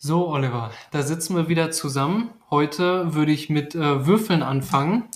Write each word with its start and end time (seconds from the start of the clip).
So, 0.00 0.28
Oliver, 0.28 0.70
da 0.92 1.02
sitzen 1.02 1.34
wir 1.34 1.48
wieder 1.48 1.72
zusammen. 1.72 2.30
Heute 2.50 3.16
würde 3.16 3.32
ich 3.32 3.50
mit 3.50 3.74
äh, 3.74 4.06
Würfeln 4.06 4.44
anfangen. 4.44 5.08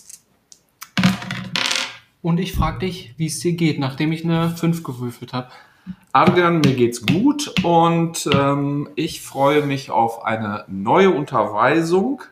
Und 2.20 2.40
ich 2.40 2.52
frage 2.52 2.80
dich, 2.80 3.14
wie 3.16 3.26
es 3.26 3.38
dir 3.38 3.52
geht, 3.52 3.78
nachdem 3.78 4.10
ich 4.10 4.24
eine 4.24 4.50
5 4.50 4.82
gewürfelt 4.82 5.32
habe. 5.34 5.50
Adrian, 6.10 6.62
mir 6.62 6.74
geht's 6.74 7.06
gut 7.06 7.54
und 7.62 8.28
ähm, 8.34 8.88
ich 8.96 9.22
freue 9.22 9.64
mich 9.64 9.92
auf 9.92 10.24
eine 10.24 10.64
neue 10.66 11.10
Unterweisung, 11.10 12.22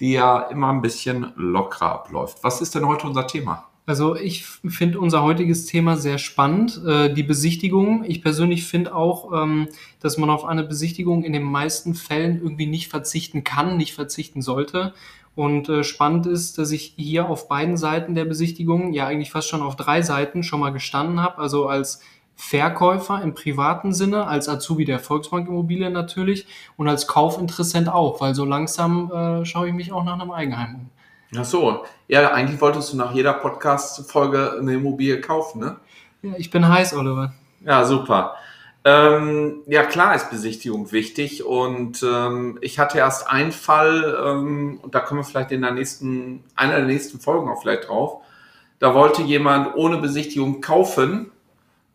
die 0.00 0.12
ja 0.12 0.40
immer 0.40 0.70
ein 0.70 0.80
bisschen 0.80 1.34
lockerer 1.36 1.92
abläuft. 1.92 2.38
Was 2.42 2.62
ist 2.62 2.74
denn 2.74 2.86
heute 2.86 3.08
unser 3.08 3.26
Thema? 3.26 3.69
Also 3.86 4.14
ich 4.14 4.44
finde 4.44 5.00
unser 5.00 5.22
heutiges 5.22 5.66
Thema 5.66 5.96
sehr 5.96 6.18
spannend, 6.18 6.80
äh, 6.86 7.12
die 7.12 7.22
Besichtigung. 7.22 8.04
Ich 8.06 8.22
persönlich 8.22 8.64
finde 8.64 8.94
auch, 8.94 9.32
ähm, 9.42 9.68
dass 10.00 10.16
man 10.16 10.30
auf 10.30 10.44
eine 10.44 10.62
Besichtigung 10.62 11.24
in 11.24 11.32
den 11.32 11.42
meisten 11.42 11.94
Fällen 11.94 12.40
irgendwie 12.40 12.66
nicht 12.66 12.88
verzichten 12.88 13.42
kann, 13.42 13.76
nicht 13.76 13.94
verzichten 13.94 14.42
sollte. 14.42 14.94
Und 15.34 15.68
äh, 15.68 15.84
spannend 15.84 16.26
ist, 16.26 16.58
dass 16.58 16.70
ich 16.70 16.94
hier 16.96 17.28
auf 17.28 17.48
beiden 17.48 17.76
Seiten 17.76 18.14
der 18.14 18.24
Besichtigung, 18.26 18.92
ja 18.92 19.06
eigentlich 19.06 19.30
fast 19.30 19.48
schon 19.48 19.62
auf 19.62 19.76
drei 19.76 20.02
Seiten 20.02 20.42
schon 20.42 20.60
mal 20.60 20.70
gestanden 20.70 21.20
habe. 21.20 21.38
Also 21.38 21.66
als 21.66 22.00
Verkäufer 22.36 23.22
im 23.22 23.34
privaten 23.34 23.92
Sinne, 23.92 24.26
als 24.26 24.48
Azubi 24.48 24.84
der 24.84 24.98
Volksbank 24.98 25.46
Immobilien 25.48 25.92
natürlich 25.92 26.46
und 26.76 26.88
als 26.88 27.06
Kaufinteressent 27.06 27.88
auch, 27.88 28.20
weil 28.20 28.34
so 28.34 28.44
langsam 28.44 29.10
äh, 29.12 29.44
schaue 29.44 29.68
ich 29.68 29.74
mich 29.74 29.92
auch 29.92 30.04
nach 30.04 30.18
einem 30.18 30.30
Eigenheim 30.30 30.74
um. 30.74 30.99
Ach 31.36 31.44
so, 31.44 31.84
ja, 32.08 32.32
eigentlich 32.32 32.60
wolltest 32.60 32.92
du 32.92 32.96
nach 32.96 33.14
jeder 33.14 33.34
Podcast-Folge 33.34 34.56
eine 34.58 34.74
Immobilie 34.74 35.20
kaufen, 35.20 35.60
ne? 35.60 35.76
Ja, 36.22 36.32
ich 36.36 36.50
bin 36.50 36.66
heiß, 36.66 36.94
Oliver. 36.94 37.32
Ja, 37.64 37.84
super. 37.84 38.34
Ähm, 38.84 39.60
ja, 39.66 39.84
klar 39.84 40.14
ist 40.14 40.30
Besichtigung 40.30 40.90
wichtig 40.90 41.44
und 41.44 42.02
ähm, 42.02 42.58
ich 42.62 42.78
hatte 42.78 42.98
erst 42.98 43.30
einen 43.30 43.52
Fall, 43.52 44.18
ähm, 44.24 44.80
und 44.82 44.94
da 44.94 45.00
kommen 45.00 45.20
wir 45.20 45.24
vielleicht 45.24 45.52
in 45.52 45.60
der 45.62 45.72
nächsten, 45.72 46.42
einer 46.56 46.76
der 46.76 46.86
nächsten 46.86 47.20
Folgen 47.20 47.48
auch 47.48 47.60
vielleicht 47.60 47.88
drauf. 47.88 48.22
Da 48.78 48.94
wollte 48.94 49.22
jemand 49.22 49.76
ohne 49.76 49.98
Besichtigung 49.98 50.62
kaufen 50.62 51.30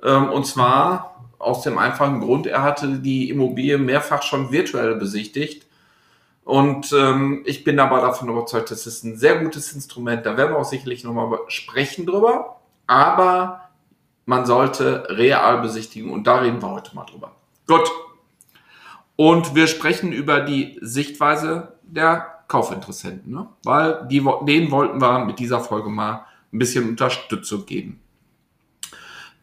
ähm, 0.04 0.30
und 0.30 0.46
zwar 0.46 1.26
aus 1.40 1.64
dem 1.64 1.78
einfachen 1.78 2.22
Grund, 2.22 2.48
er 2.48 2.64
hatte 2.64 3.00
die 3.00 3.30
Immobilie 3.30 3.78
mehrfach 3.80 4.22
schon 4.22 4.52
virtuell 4.52 4.96
besichtigt 4.96 5.66
und 6.46 6.94
ähm, 6.94 7.42
ich 7.46 7.64
bin 7.64 7.80
aber 7.80 8.02
davon 8.02 8.30
überzeugt, 8.30 8.70
das 8.70 8.86
ist 8.86 9.04
ein 9.04 9.18
sehr 9.18 9.40
gutes 9.40 9.74
Instrument. 9.74 10.28
Da 10.28 10.38
werden 10.38 10.54
wir 10.54 10.60
auch 10.60 10.64
sicherlich 10.64 11.04
nochmal 11.04 11.40
sprechen 11.48 12.06
drüber. 12.06 12.62
Aber 12.86 13.72
man 14.28 14.46
sollte 14.46 15.08
real 15.10 15.60
besichtigen 15.62 16.12
und 16.12 16.28
da 16.28 16.38
reden 16.38 16.62
wir 16.62 16.70
heute 16.70 16.96
mal 16.96 17.06
drüber. 17.06 17.32
Gut. 17.66 17.90
Und 19.16 19.56
wir 19.56 19.66
sprechen 19.66 20.12
über 20.12 20.42
die 20.42 20.78
Sichtweise 20.82 21.80
der 21.82 22.44
Kaufinteressenten, 22.48 23.34
ne? 23.34 23.48
weil 23.64 24.08
die, 24.08 24.24
denen 24.44 24.70
wollten 24.70 25.02
wir 25.02 25.26
mit 25.26 25.40
dieser 25.40 25.62
Folge 25.62 25.90
mal 25.90 26.26
ein 26.54 26.60
bisschen 26.60 26.88
Unterstützung 26.88 27.66
geben. 27.66 28.02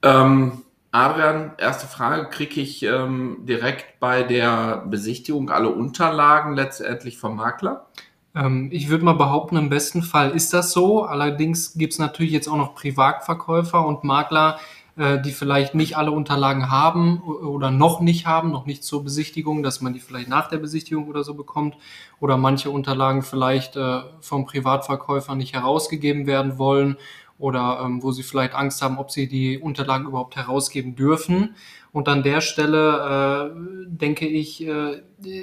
Ähm, 0.03 0.63
Adrian, 0.95 1.53
erste 1.57 1.87
Frage, 1.87 2.29
kriege 2.29 2.61
ich 2.61 2.83
ähm, 2.83 3.39
direkt 3.47 3.99
bei 3.99 4.23
der 4.23 4.85
Besichtigung 4.87 5.49
alle 5.49 5.71
Unterlagen 5.71 6.55
letztendlich 6.55 7.17
vom 7.17 7.37
Makler? 7.37 7.87
Ähm, 8.35 8.69
ich 8.71 8.91
würde 8.91 9.07
mal 9.07 9.15
behaupten, 9.15 9.57
im 9.57 9.71
besten 9.71 10.03
Fall 10.03 10.33
ist 10.33 10.53
das 10.53 10.73
so. 10.73 11.05
Allerdings 11.05 11.73
gibt 11.79 11.95
es 11.95 11.99
natürlich 11.99 12.33
jetzt 12.33 12.47
auch 12.47 12.59
noch 12.59 12.75
Privatverkäufer 12.75 13.87
und 13.87 14.05
Makler, 14.05 14.59
äh, 14.99 15.19
die 15.19 15.33
vielleicht 15.33 15.75
nicht 15.75 15.97
alle 15.97 16.11
Unterlagen 16.11 16.71
haben 16.71 17.23
oder 17.23 17.71
noch 17.71 18.01
nicht 18.01 18.27
haben, 18.27 18.51
noch 18.51 18.67
nicht 18.67 18.85
zur 18.85 19.03
Besichtigung, 19.03 19.63
dass 19.63 19.81
man 19.81 19.95
die 19.95 20.01
vielleicht 20.01 20.29
nach 20.29 20.51
der 20.51 20.59
Besichtigung 20.59 21.09
oder 21.09 21.25
so 21.25 21.33
bekommt. 21.33 21.75
Oder 22.21 22.37
manche 22.37 22.69
Unterlagen 22.69 23.23
vielleicht 23.23 23.77
äh, 23.77 24.03
vom 24.21 24.45
Privatverkäufer 24.45 25.37
nicht 25.37 25.55
herausgegeben 25.55 26.27
werden 26.27 26.59
wollen 26.59 26.99
oder 27.43 27.81
ähm, 27.85 28.03
wo 28.03 28.13
sie 28.13 28.23
vielleicht 28.23 28.55
Angst 28.55 28.81
haben, 28.83 28.99
ob 28.99 29.11
sie 29.11 29.27
die 29.27 29.59
Unterlagen 29.59 30.07
überhaupt 30.07 30.37
herausgeben 30.37 30.95
dürfen. 30.95 31.57
Und 31.91 32.09
an 32.09 32.23
der 32.23 32.41
Stelle 32.41 33.51
äh, 33.53 33.89
denke 33.89 34.27
ich, 34.27 34.65
äh, 34.65 35.03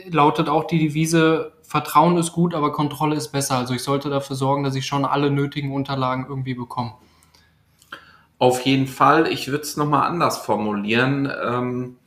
lautet 0.10 0.48
auch 0.48 0.64
die 0.64 0.80
Devise, 0.80 1.52
Vertrauen 1.62 2.18
ist 2.18 2.32
gut, 2.32 2.56
aber 2.56 2.72
Kontrolle 2.72 3.16
ist 3.16 3.28
besser. 3.28 3.58
Also 3.58 3.74
ich 3.74 3.84
sollte 3.84 4.10
dafür 4.10 4.36
sorgen, 4.36 4.64
dass 4.64 4.76
ich 4.76 4.88
schon 4.88 5.06
alle 5.06 5.30
nötigen 5.30 5.74
Unterlagen 5.74 6.26
irgendwie 6.28 6.56
bekomme. 6.56 6.94
Auf 8.40 8.62
jeden 8.62 8.88
Fall. 8.88 9.28
Ich 9.28 9.50
würde 9.50 9.64
es 9.64 9.76
nochmal 9.76 10.08
anders 10.08 10.38
formulieren. 10.38 11.30
Ähm, 11.46 11.98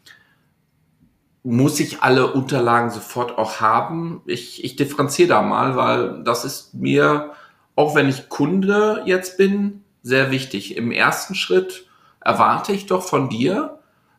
muss 1.43 1.79
ich 1.81 2.03
alle 2.03 2.33
Unterlagen 2.33 2.91
sofort 2.91 3.37
auch 3.37 3.61
haben? 3.61 4.23
Ich, 4.25 4.65
ich 4.65 4.75
differenziere 4.77 5.29
da 5.29 5.43
mal, 5.43 5.77
weil 5.77 6.23
das 6.25 6.45
ist 6.47 6.73
mir, 6.73 7.33
auch 7.75 7.95
wenn 7.95 8.09
ich 8.09 8.29
Kunde 8.29 9.03
jetzt 9.07 9.37
bin, 9.37 9.85
sehr 10.03 10.31
wichtig. 10.31 10.77
Im 10.77 10.91
ersten 10.93 11.35
Schritt 11.35 11.87
erwarte 12.21 12.73
ich 12.73 12.87
doch 12.87 13.03
von 13.03 13.29
dir, 13.29 13.79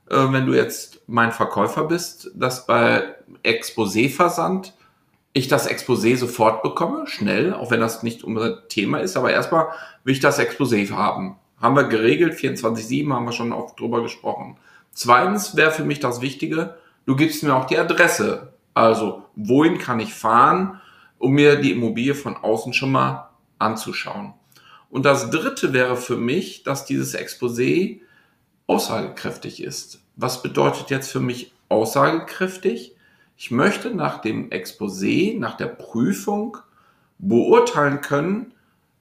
äh, 0.10 0.16
wenn 0.16 0.46
du 0.46 0.54
jetzt 0.54 1.02
mein 1.08 1.32
Verkäufer 1.32 1.86
bist, 1.86 2.32
dass 2.36 2.66
bei 2.66 3.16
Exposé-Versand 3.44 4.74
ich 5.34 5.48
das 5.48 5.70
Exposé 5.70 6.16
sofort 6.16 6.62
bekomme, 6.62 7.08
schnell, 7.08 7.54
auch 7.54 7.72
wenn 7.72 7.80
das 7.80 8.04
nicht 8.04 8.24
unser 8.24 8.68
Thema 8.68 9.00
ist, 9.00 9.18
aber 9.18 9.32
erstmal 9.32 9.68
will 10.04 10.14
ich 10.14 10.20
das 10.20 10.40
Exposé 10.40 10.90
haben. 10.92 11.38
Haben 11.60 11.76
wir 11.76 11.86
geregelt, 11.86 12.34
24-7 12.34 13.12
haben 13.12 13.26
wir 13.26 13.32
schon 13.32 13.54
oft 13.54 13.80
drüber 13.80 14.04
gesprochen. 14.04 14.58
Zweitens 14.92 15.56
wäre 15.56 15.72
für 15.72 15.86
mich 15.86 16.00
das 16.00 16.22
Wichtige, 16.22 16.76
du 17.06 17.16
gibst 17.16 17.44
mir 17.44 17.56
auch 17.56 17.66
die 17.66 17.78
Adresse. 17.78 18.54
Also, 18.76 19.24
wohin 19.36 19.80
kann 19.80 20.00
ich 20.00 20.14
fahren, 20.14 20.82
um 21.18 21.34
mir 21.34 21.56
die 21.56 21.72
Immobilie 21.72 22.16
von 22.16 22.36
außen 22.36 22.74
schon 22.74 22.92
mal 22.92 23.30
anzuschauen. 23.64 24.34
Und 24.90 25.06
das 25.06 25.32
dritte 25.32 25.74
wäre 25.74 25.98
für 25.98 26.18
mich, 26.18 26.64
dass 26.64 26.86
dieses 26.86 27.16
Exposé 27.16 28.02
aussagekräftig 28.68 29.64
ist. 29.64 30.02
Was 30.16 30.44
bedeutet 30.44 30.90
jetzt 30.90 31.12
für 31.12 31.20
mich 31.20 31.52
aussagekräftig? 31.70 32.96
Ich 33.36 33.50
möchte 33.50 33.94
nach 33.94 34.22
dem 34.22 34.52
Exposé, 34.52 35.38
nach 35.40 35.58
der 35.58 35.66
Prüfung 35.66 36.58
beurteilen 37.18 38.02
können, 38.02 38.54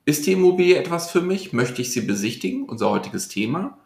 ist 0.05 0.27
die 0.27 0.33
Immobilie 0.33 0.77
etwas 0.77 1.11
für 1.11 1.21
mich? 1.21 1.53
Möchte 1.53 1.83
ich 1.83 1.93
sie 1.93 2.01
besichtigen? 2.01 2.65
Unser 2.65 2.91
heutiges 2.91 3.29
Thema. 3.29 3.79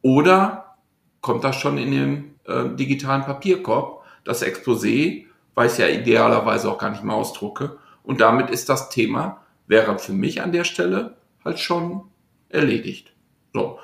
Oder 0.00 0.76
kommt 1.20 1.44
das 1.44 1.56
schon 1.56 1.76
in 1.76 1.90
den 1.90 2.34
äh, 2.44 2.74
digitalen 2.74 3.22
Papierkorb? 3.22 4.02
Das 4.24 4.42
Exposé, 4.42 5.26
weil 5.54 5.66
ich 5.66 5.72
es 5.72 5.78
ja 5.78 5.88
idealerweise 5.88 6.70
auch 6.70 6.78
gar 6.78 6.90
nicht 6.90 7.04
mehr 7.04 7.16
ausdrucke. 7.16 7.78
Und 8.02 8.20
damit 8.20 8.48
ist 8.48 8.68
das 8.68 8.88
Thema, 8.88 9.41
wäre 9.72 9.98
für 9.98 10.12
mich 10.12 10.42
an 10.42 10.52
der 10.52 10.64
Stelle 10.64 11.16
halt 11.44 11.58
schon 11.58 12.02
erledigt. 12.50 13.12
So. 13.52 13.80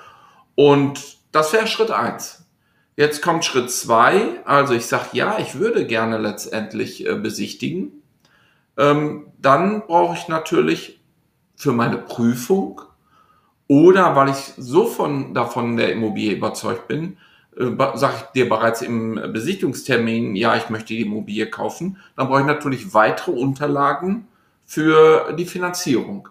Und 0.55 1.19
das 1.33 1.53
wäre 1.53 1.67
Schritt 1.67 1.91
eins. 1.91 2.45
Jetzt 2.95 3.23
kommt 3.23 3.45
Schritt 3.45 3.71
zwei. 3.71 4.45
Also 4.45 4.75
ich 4.75 4.87
sage, 4.87 5.09
ja, 5.13 5.39
ich 5.39 5.59
würde 5.59 5.87
gerne 5.87 6.19
letztendlich 6.19 7.07
äh, 7.07 7.15
besichtigen. 7.15 8.03
Ähm, 8.77 9.33
dann 9.39 9.87
brauche 9.87 10.17
ich 10.17 10.29
natürlich 10.29 11.01
für 11.57 11.73
meine 11.73 11.99
Prüfung 11.99 12.83
oder 13.67 14.15
weil 14.15 14.31
ich 14.31 14.53
so 14.57 14.87
von, 14.87 15.35
davon 15.35 15.77
der 15.77 15.93
Immobilie 15.93 16.37
überzeugt 16.37 16.87
bin, 16.87 17.17
äh, 17.57 17.71
sage 17.95 18.15
ich 18.17 18.23
dir 18.33 18.49
bereits 18.49 18.83
im 18.83 19.15
Besichtigungstermin, 19.33 20.37
ja, 20.37 20.57
ich 20.57 20.71
möchte 20.71 20.95
die 20.95 21.03
Immobilie 21.03 21.49
kaufen, 21.51 21.97
dann 22.17 22.29
brauche 22.29 22.41
ich 22.41 22.47
natürlich 22.47 22.95
weitere 22.95 23.33
Unterlagen 23.33 24.29
für 24.69 25.33
die 25.33 25.47
Finanzierung. 25.47 26.29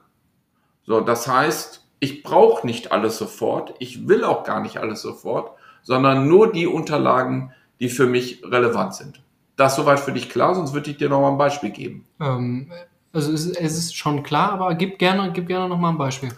So, 0.86 1.02
das 1.02 1.28
heißt, 1.28 1.84
ich 2.00 2.22
brauche 2.22 2.68
nicht 2.68 2.92
alles 2.92 3.18
sofort, 3.18 3.74
ich 3.80 4.08
will 4.08 4.24
auch 4.24 4.44
gar 4.44 4.62
nicht 4.62 4.78
alles 4.78 5.02
sofort, 5.02 5.58
sondern 5.82 6.28
nur 6.28 6.52
die 6.52 6.68
Unterlagen, 6.68 7.52
die 7.80 7.90
für 7.90 8.06
mich 8.06 8.44
relevant 8.46 8.94
sind. 8.94 9.24
Das 9.56 9.72
ist 9.72 9.78
soweit 9.78 10.00
für 10.00 10.12
dich 10.12 10.30
klar, 10.30 10.54
sonst 10.54 10.74
würde 10.74 10.92
ich 10.92 10.98
dir 10.98 11.10
noch 11.10 11.20
mal 11.20 11.32
ein 11.32 11.40
Beispiel 11.40 11.72
geben. 11.72 12.06
Ähm, 12.22 12.72
also 13.12 13.34
es, 13.34 13.48
es, 13.48 13.76
ist 13.76 13.98
schon 13.98 14.22
klar, 14.22 14.52
aber 14.52 14.76
gib 14.76 15.00
gerne, 15.00 15.32
gib 15.32 15.48
gerne 15.48 15.68
noch 15.68 15.80
mal 15.80 15.90
ein 15.90 15.98
Beispiel. 15.98 16.30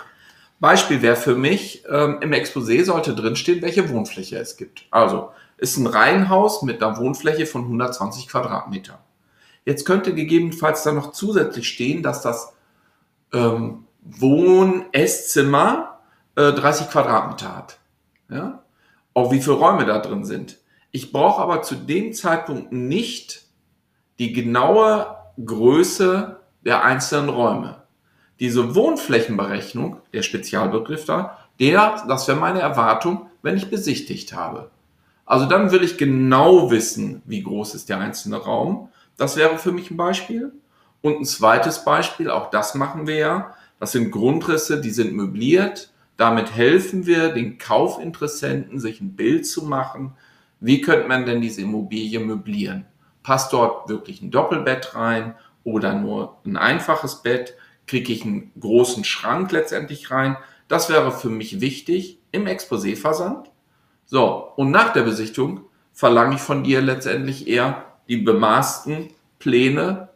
Beispiel 0.62 1.02
wäre 1.02 1.18
für 1.18 1.36
mich, 1.36 1.84
ähm, 1.92 2.20
im 2.22 2.32
Exposé 2.32 2.86
sollte 2.86 3.14
drinstehen, 3.14 3.62
welche 3.62 3.90
Wohnfläche 3.90 4.38
es 4.38 4.56
gibt. 4.56 4.86
Also 4.90 5.32
ist 5.58 5.76
ein 5.76 5.88
Reihenhaus 5.88 6.62
mit 6.62 6.82
einer 6.82 6.98
Wohnfläche 6.98 7.46
von 7.46 7.64
120 7.64 8.30
Quadratmeter. 8.30 9.00
Jetzt 9.66 9.86
könnte 9.86 10.14
gegebenenfalls 10.14 10.84
da 10.84 10.92
noch 10.92 11.12
zusätzlich 11.12 11.68
stehen, 11.68 12.04
dass 12.04 12.22
das 12.22 12.54
ähm, 13.34 13.86
Wohn-Esszimmer 14.02 16.00
äh, 16.36 16.54
30 16.54 16.90
Quadratmeter 16.90 17.56
hat. 17.56 17.80
Ja? 18.30 18.64
Auch 19.14 19.32
wie 19.32 19.42
viele 19.42 19.58
Räume 19.58 19.86
da 19.86 20.00
drin 20.00 20.26
sind. 20.26 20.58
Ich 20.92 21.12
brauche 21.12 21.42
aber 21.42 21.62
zu 21.62 21.76
dem 21.76 22.14
Zeitpunkt 22.14 22.72
nicht 22.72 23.44
die 24.18 24.34
genaue 24.34 25.16
Größe 25.44 26.40
der 26.66 26.84
einzelnen 26.84 27.30
Räume. 27.30 27.84
Diese 28.40 28.76
Wohnflächenberechnung, 28.76 29.98
der 30.14 30.24
Spezialbegriff 30.24 31.06
da, 31.06 31.38
der, 31.60 32.04
das 32.08 32.28
wäre 32.28 32.38
meine 32.38 32.62
Erwartung, 32.62 33.28
wenn 33.42 33.58
ich 33.58 33.70
besichtigt 33.70 34.34
habe. 34.34 34.72
Also 35.26 35.46
dann 35.46 35.72
will 35.72 35.84
ich 35.84 35.98
genau 35.98 36.72
wissen, 36.72 37.22
wie 37.26 37.44
groß 37.44 37.76
ist 37.76 37.90
der 37.90 38.00
einzelne 38.00 38.38
Raum. 38.38 38.90
Das 39.20 39.36
wäre 39.36 39.58
für 39.58 39.74
mich 39.74 39.92
ein 39.92 39.98
Beispiel. 39.98 40.54
Und 41.02 41.20
ein 41.20 41.26
zweites 41.26 41.84
Beispiel, 41.84 42.30
auch 42.30 42.50
das 42.50 42.74
machen 42.74 43.06
wir 43.06 43.16
ja, 43.16 43.54
das 43.80 43.92
sind 43.92 44.12
Grundrisse, 44.12 44.82
die 44.82 44.90
sind 44.90 45.14
möbliert. 45.14 45.92
Damit 46.18 46.54
helfen 46.56 47.06
wir 47.06 47.30
den 47.30 47.58
Kaufinteressenten, 47.58 48.80
sich 48.80 49.00
ein 49.00 49.16
Bild 49.16 49.46
zu 49.46 49.66
machen. 49.66 50.14
Wie 50.60 50.82
könnte 50.82 51.08
man 51.08 51.26
denn 51.26 51.42
diese 51.42 51.62
Immobilie 51.62 52.20
möblieren? 52.20 52.86
Passt 53.24 53.54
dort 53.54 53.88
wirklich 53.88 54.22
ein 54.22 54.32
Doppelbett 54.32 54.96
rein 54.96 55.36
oder 55.64 55.94
nur 55.94 56.38
ein 56.46 56.58
einfaches 56.58 57.22
Bett? 57.22 57.56
Kriege 57.88 58.12
ich 58.12 58.26
einen 58.26 58.52
großen 58.60 59.04
Schrank 59.04 59.52
letztendlich 59.52 60.12
rein? 60.12 60.38
Das 60.68 60.90
wäre 60.90 61.12
für 61.12 61.30
mich 61.30 61.62
wichtig 61.62 62.20
im 62.32 62.48
Exposé-Versand. 62.48 63.50
So, 64.06 64.52
und 64.56 64.72
nach 64.72 64.94
der 64.94 65.04
Besichtigung 65.04 65.62
verlange 65.94 66.36
ich 66.36 66.42
von 66.42 66.64
dir 66.64 66.82
letztendlich 66.82 67.48
eher 67.48 67.86
die 68.10 68.18
bemaßten 68.18 69.12
Pläne, 69.38 70.10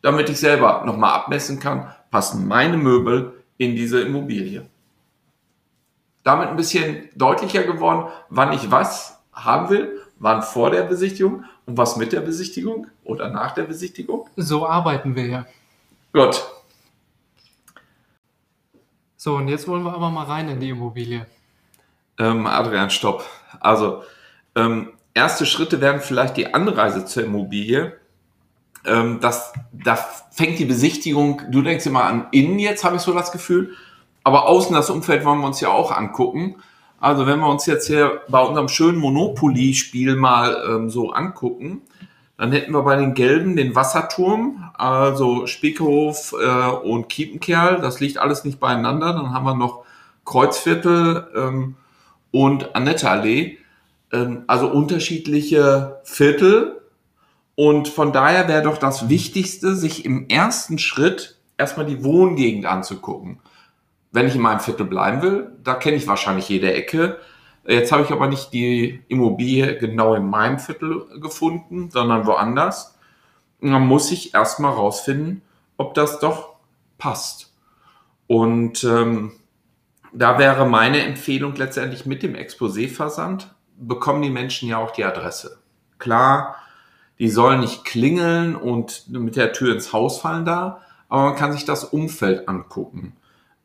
damit 0.00 0.30
ich 0.30 0.38
selber 0.38 0.84
nochmal 0.86 1.12
abmessen 1.12 1.60
kann, 1.60 1.92
passen 2.10 2.48
meine 2.48 2.76
Möbel 2.76 3.44
in 3.58 3.76
diese 3.76 4.00
Immobilie. 4.00 4.66
Damit 6.22 6.48
ein 6.48 6.56
bisschen 6.56 7.08
deutlicher 7.16 7.64
geworden, 7.64 8.10
wann 8.30 8.52
ich 8.52 8.70
was 8.70 9.20
haben 9.32 9.68
will, 9.70 10.00
wann 10.18 10.42
vor 10.42 10.70
der 10.70 10.82
Besichtigung 10.84 11.44
und 11.66 11.76
was 11.76 11.96
mit 11.96 12.12
der 12.12 12.20
Besichtigung 12.20 12.86
oder 13.04 13.28
nach 13.28 13.52
der 13.52 13.64
Besichtigung. 13.64 14.28
So 14.36 14.66
arbeiten 14.66 15.16
wir 15.16 15.26
ja. 15.26 15.46
Gut. 16.12 16.42
So, 19.16 19.36
und 19.36 19.48
jetzt 19.48 19.66
wollen 19.66 19.82
wir 19.82 19.94
aber 19.94 20.10
mal 20.10 20.24
rein 20.24 20.48
in 20.48 20.60
die 20.60 20.70
Immobilie. 20.70 21.26
Ähm, 22.18 22.46
Adrian, 22.46 22.90
stopp. 22.90 23.24
Also, 23.60 24.02
ähm, 24.54 24.92
erste 25.14 25.46
Schritte 25.46 25.80
wären 25.80 26.00
vielleicht 26.00 26.36
die 26.36 26.54
Anreise 26.54 27.04
zur 27.04 27.24
Immobilie. 27.24 27.92
Ähm, 28.84 29.18
das, 29.20 29.52
da 29.72 29.96
fängt 30.30 30.58
die 30.58 30.64
Besichtigung, 30.64 31.42
du 31.50 31.62
denkst 31.62 31.86
immer 31.86 32.04
an 32.04 32.26
innen 32.32 32.58
jetzt, 32.58 32.84
habe 32.84 32.96
ich 32.96 33.02
so 33.02 33.12
das 33.12 33.32
Gefühl, 33.32 33.74
aber 34.24 34.46
außen 34.46 34.74
das 34.74 34.90
Umfeld 34.90 35.24
wollen 35.24 35.40
wir 35.40 35.46
uns 35.46 35.60
ja 35.60 35.68
auch 35.68 35.92
angucken. 35.92 36.56
Also 36.98 37.26
wenn 37.26 37.40
wir 37.40 37.48
uns 37.48 37.66
jetzt 37.66 37.88
hier 37.88 38.22
bei 38.28 38.40
unserem 38.40 38.68
schönen 38.68 38.98
Monopoly-Spiel 38.98 40.14
mal 40.16 40.56
ähm, 40.68 40.90
so 40.90 41.10
angucken, 41.10 41.82
dann 42.38 42.52
hätten 42.52 42.72
wir 42.72 42.82
bei 42.82 42.96
den 42.96 43.14
Gelben 43.14 43.56
den 43.56 43.74
Wasserturm, 43.74 44.70
also 44.74 45.46
Spiekehof 45.46 46.34
äh, 46.40 46.70
und 46.70 47.08
Kiepenkerl. 47.08 47.80
Das 47.80 48.00
liegt 48.00 48.18
alles 48.18 48.44
nicht 48.44 48.58
beieinander. 48.58 49.12
Dann 49.12 49.32
haben 49.32 49.44
wir 49.44 49.54
noch 49.54 49.84
Kreuzviertel 50.24 51.28
ähm, 51.36 51.76
und 52.30 52.74
Annette-Allee. 52.74 53.58
Ähm, 54.12 54.44
also 54.46 54.68
unterschiedliche 54.68 56.00
Viertel. 56.04 56.80
Und 57.54 57.88
von 57.88 58.12
daher 58.12 58.48
wäre 58.48 58.62
doch 58.62 58.78
das 58.78 59.08
Wichtigste, 59.08 59.74
sich 59.74 60.04
im 60.04 60.28
ersten 60.28 60.78
Schritt 60.78 61.38
erstmal 61.58 61.86
die 61.86 62.02
Wohngegend 62.02 62.66
anzugucken 62.66 63.40
wenn 64.12 64.28
ich 64.28 64.36
in 64.36 64.42
meinem 64.42 64.60
Viertel 64.60 64.86
bleiben 64.86 65.22
will, 65.22 65.52
da 65.64 65.74
kenne 65.74 65.96
ich 65.96 66.06
wahrscheinlich 66.06 66.48
jede 66.48 66.72
Ecke. 66.72 67.18
Jetzt 67.66 67.92
habe 67.92 68.02
ich 68.02 68.10
aber 68.10 68.28
nicht 68.28 68.52
die 68.52 69.02
Immobilie 69.08 69.78
genau 69.78 70.14
in 70.14 70.28
meinem 70.28 70.58
Viertel 70.58 71.06
gefunden, 71.20 71.90
sondern 71.90 72.26
woanders. 72.26 72.98
Und 73.60 73.72
dann 73.72 73.86
muss 73.86 74.12
ich 74.12 74.34
erstmal 74.34 74.72
rausfinden, 74.72 75.42
ob 75.76 75.94
das 75.94 76.18
doch 76.18 76.56
passt. 76.98 77.52
Und 78.26 78.84
ähm, 78.84 79.32
da 80.12 80.38
wäre 80.38 80.66
meine 80.66 81.02
Empfehlung 81.02 81.54
letztendlich 81.54 82.04
mit 82.04 82.22
dem 82.22 82.34
Exposé-Versand, 82.34 83.54
bekommen 83.86 84.22
die 84.22 84.30
Menschen 84.30 84.68
ja 84.68 84.78
auch 84.78 84.90
die 84.90 85.04
Adresse. 85.04 85.58
Klar, 85.98 86.56
die 87.18 87.28
sollen 87.28 87.60
nicht 87.60 87.84
klingeln 87.84 88.56
und 88.56 89.08
mit 89.10 89.36
der 89.36 89.52
Tür 89.52 89.74
ins 89.74 89.92
Haus 89.92 90.20
fallen 90.20 90.44
da, 90.44 90.80
aber 91.08 91.24
man 91.26 91.36
kann 91.36 91.52
sich 91.52 91.64
das 91.64 91.84
Umfeld 91.84 92.48
angucken. 92.48 93.14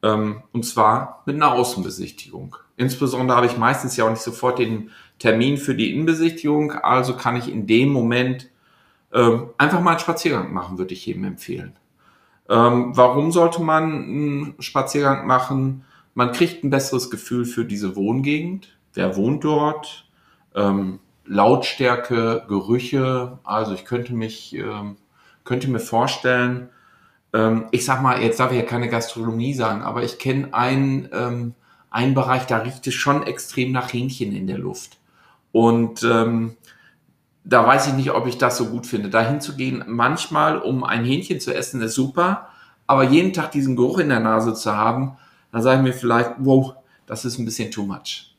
Ähm, 0.03 0.43
und 0.51 0.65
zwar 0.65 1.23
mit 1.25 1.35
einer 1.35 1.51
Außenbesichtigung. 1.53 2.55
Insbesondere 2.75 3.35
habe 3.35 3.47
ich 3.47 3.57
meistens 3.57 3.97
ja 3.97 4.05
auch 4.05 4.11
nicht 4.11 4.21
sofort 4.21 4.59
den 4.59 4.91
Termin 5.17 5.57
für 5.57 5.73
die 5.73 5.91
Innenbesichtigung, 5.91 6.71
also 6.71 7.15
kann 7.15 7.35
ich 7.35 7.51
in 7.51 7.65
dem 7.65 7.89
Moment 7.89 8.49
ähm, 9.11 9.49
einfach 9.57 9.81
mal 9.81 9.91
einen 9.91 9.99
Spaziergang 9.99 10.53
machen, 10.53 10.77
würde 10.77 10.93
ich 10.93 11.05
jedem 11.05 11.23
empfehlen. 11.23 11.73
Ähm, 12.49 12.95
warum 12.95 13.31
sollte 13.31 13.61
man 13.61 13.83
einen 13.83 14.55
Spaziergang 14.59 15.25
machen? 15.25 15.83
Man 16.13 16.31
kriegt 16.31 16.63
ein 16.63 16.69
besseres 16.69 17.09
Gefühl 17.09 17.45
für 17.45 17.65
diese 17.65 17.95
Wohngegend. 17.95 18.77
Wer 18.93 19.15
wohnt 19.15 19.43
dort? 19.43 20.06
Ähm, 20.57 20.99
Lautstärke, 21.25 22.43
Gerüche. 22.47 23.39
Also 23.43 23.73
ich 23.73 23.85
könnte 23.85 24.13
mich, 24.13 24.53
ähm, 24.55 24.97
könnte 25.43 25.69
mir 25.69 25.79
vorstellen, 25.79 26.69
ähm, 27.33 27.65
ich 27.71 27.85
sag 27.85 28.01
mal, 28.01 28.21
jetzt 28.21 28.39
darf 28.39 28.51
ich 28.51 28.57
ja 28.57 28.63
keine 28.63 28.89
Gastronomie 28.89 29.53
sagen, 29.53 29.81
aber 29.81 30.03
ich 30.03 30.19
kenne 30.19 30.53
einen, 30.53 31.09
ähm, 31.13 31.53
einen 31.89 32.13
Bereich, 32.13 32.45
da 32.45 32.57
riecht 32.59 32.87
es 32.87 32.93
schon 32.93 33.23
extrem 33.23 33.71
nach 33.71 33.91
Hähnchen 33.93 34.33
in 34.33 34.47
der 34.47 34.57
Luft. 34.57 34.97
Und 35.51 36.03
ähm, 36.03 36.57
da 37.43 37.65
weiß 37.65 37.87
ich 37.87 37.93
nicht, 37.93 38.11
ob 38.11 38.27
ich 38.27 38.37
das 38.37 38.57
so 38.57 38.65
gut 38.67 38.85
finde. 38.85 39.09
Dahin 39.09 39.39
zu 39.41 39.55
gehen, 39.55 39.83
manchmal, 39.87 40.57
um 40.57 40.83
ein 40.83 41.05
Hähnchen 41.05 41.39
zu 41.39 41.53
essen, 41.53 41.81
ist 41.81 41.95
super, 41.95 42.49
aber 42.87 43.03
jeden 43.03 43.33
Tag 43.33 43.51
diesen 43.51 43.75
Geruch 43.75 43.99
in 43.99 44.09
der 44.09 44.19
Nase 44.19 44.53
zu 44.53 44.75
haben, 44.75 45.17
dann 45.51 45.61
sage 45.61 45.77
ich 45.77 45.83
mir 45.83 45.93
vielleicht, 45.93 46.31
wow, 46.39 46.75
das 47.05 47.25
ist 47.25 47.37
ein 47.37 47.45
bisschen 47.45 47.71
too 47.71 47.83
much. 47.83 48.36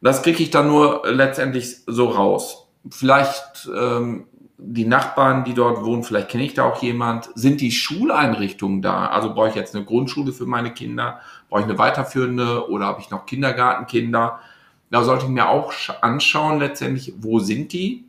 Das 0.00 0.22
kriege 0.22 0.42
ich 0.42 0.50
dann 0.50 0.68
nur 0.68 1.02
letztendlich 1.06 1.78
so 1.86 2.08
raus. 2.08 2.68
Vielleicht 2.88 3.68
ähm, 3.74 4.26
die 4.62 4.84
Nachbarn, 4.84 5.44
die 5.44 5.54
dort 5.54 5.84
wohnen, 5.84 6.02
vielleicht 6.02 6.28
kenne 6.28 6.44
ich 6.44 6.54
da 6.54 6.64
auch 6.64 6.82
jemand, 6.82 7.30
sind 7.34 7.60
die 7.60 7.70
Schuleinrichtungen 7.70 8.82
da? 8.82 9.06
Also 9.06 9.32
brauche 9.34 9.48
ich 9.48 9.54
jetzt 9.54 9.74
eine 9.74 9.84
Grundschule 9.84 10.32
für 10.32 10.46
meine 10.46 10.72
Kinder, 10.72 11.20
brauche 11.48 11.60
ich 11.60 11.66
eine 11.66 11.78
weiterführende 11.78 12.68
oder 12.70 12.86
habe 12.86 13.00
ich 13.00 13.10
noch 13.10 13.26
Kindergartenkinder? 13.26 14.40
Da 14.90 15.04
sollte 15.04 15.26
ich 15.26 15.30
mir 15.30 15.48
auch 15.48 15.72
anschauen 16.00 16.58
letztendlich, 16.58 17.14
wo 17.18 17.38
sind 17.38 17.72
die? 17.72 18.04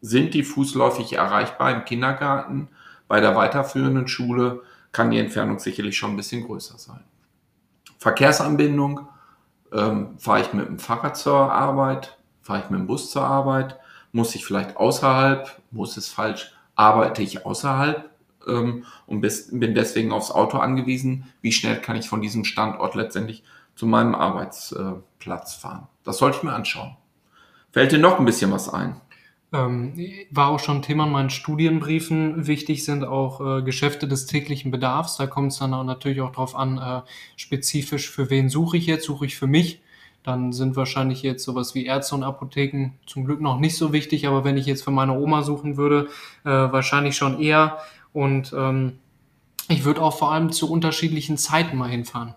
Sind 0.00 0.34
die 0.34 0.42
fußläufig 0.42 1.14
erreichbar 1.14 1.72
im 1.74 1.84
Kindergarten? 1.84 2.68
Bei 3.08 3.20
der 3.20 3.36
weiterführenden 3.36 4.08
Schule 4.08 4.62
kann 4.92 5.10
die 5.10 5.18
Entfernung 5.18 5.58
sicherlich 5.58 5.96
schon 5.96 6.10
ein 6.10 6.16
bisschen 6.16 6.44
größer 6.44 6.78
sein. 6.78 7.00
Verkehrsanbindung, 7.98 9.08
ähm, 9.72 10.18
fahre 10.18 10.40
ich 10.40 10.52
mit 10.52 10.68
dem 10.68 10.78
Fahrrad 10.78 11.16
zur 11.16 11.52
Arbeit, 11.52 12.16
fahre 12.42 12.60
ich 12.60 12.70
mit 12.70 12.80
dem 12.80 12.86
Bus 12.86 13.10
zur 13.10 13.24
Arbeit, 13.24 13.78
muss 14.12 14.34
ich 14.34 14.44
vielleicht 14.44 14.76
außerhalb, 14.76 15.60
muss 15.70 15.96
es 15.96 16.08
falsch, 16.08 16.52
arbeite 16.74 17.22
ich 17.22 17.44
außerhalb 17.44 18.10
ähm, 18.46 18.84
und 19.06 19.20
bis, 19.20 19.48
bin 19.50 19.74
deswegen 19.74 20.12
aufs 20.12 20.30
Auto 20.30 20.58
angewiesen. 20.58 21.32
Wie 21.40 21.52
schnell 21.52 21.80
kann 21.80 21.96
ich 21.96 22.08
von 22.08 22.20
diesem 22.20 22.44
Standort 22.44 22.94
letztendlich 22.94 23.42
zu 23.74 23.86
meinem 23.86 24.14
Arbeitsplatz 24.14 25.54
fahren? 25.54 25.88
Das 26.04 26.18
sollte 26.18 26.38
ich 26.38 26.42
mir 26.42 26.52
anschauen. 26.52 26.96
Fällt 27.72 27.92
dir 27.92 27.98
noch 27.98 28.18
ein 28.18 28.24
bisschen 28.24 28.52
was 28.52 28.72
ein? 28.72 29.00
Ähm, 29.52 29.94
war 30.30 30.48
auch 30.48 30.58
schon 30.58 30.82
Thema 30.82 31.04
in 31.04 31.12
meinen 31.12 31.30
Studienbriefen. 31.30 32.46
Wichtig 32.46 32.84
sind 32.84 33.04
auch 33.04 33.40
äh, 33.58 33.62
Geschäfte 33.62 34.08
des 34.08 34.26
täglichen 34.26 34.70
Bedarfs. 34.70 35.16
Da 35.16 35.26
kommt 35.26 35.52
es 35.52 35.58
dann 35.58 35.72
auch 35.72 35.84
natürlich 35.84 36.20
auch 36.20 36.32
darauf 36.32 36.56
an, 36.56 36.78
äh, 36.78 37.02
spezifisch 37.36 38.10
für 38.10 38.28
wen 38.28 38.48
suche 38.48 38.76
ich 38.76 38.86
jetzt. 38.86 39.04
Suche 39.04 39.26
ich 39.26 39.36
für 39.36 39.46
mich 39.46 39.80
dann 40.26 40.52
sind 40.52 40.74
wahrscheinlich 40.74 41.22
jetzt 41.22 41.44
sowas 41.44 41.76
wie 41.76 41.86
Ärzte 41.86 42.16
und 42.16 42.24
Apotheken 42.24 42.90
zum 43.06 43.24
Glück 43.24 43.40
noch 43.40 43.60
nicht 43.60 43.76
so 43.76 43.92
wichtig, 43.92 44.26
aber 44.26 44.42
wenn 44.42 44.56
ich 44.56 44.66
jetzt 44.66 44.82
für 44.82 44.90
meine 44.90 45.16
Oma 45.16 45.42
suchen 45.42 45.76
würde, 45.76 46.08
äh, 46.44 46.50
wahrscheinlich 46.50 47.16
schon 47.16 47.40
eher. 47.40 47.78
Und 48.12 48.52
ähm, 48.56 48.98
ich 49.68 49.84
würde 49.84 50.02
auch 50.02 50.18
vor 50.18 50.32
allem 50.32 50.50
zu 50.50 50.70
unterschiedlichen 50.70 51.38
Zeiten 51.38 51.76
mal 51.76 51.90
hinfahren. 51.90 52.34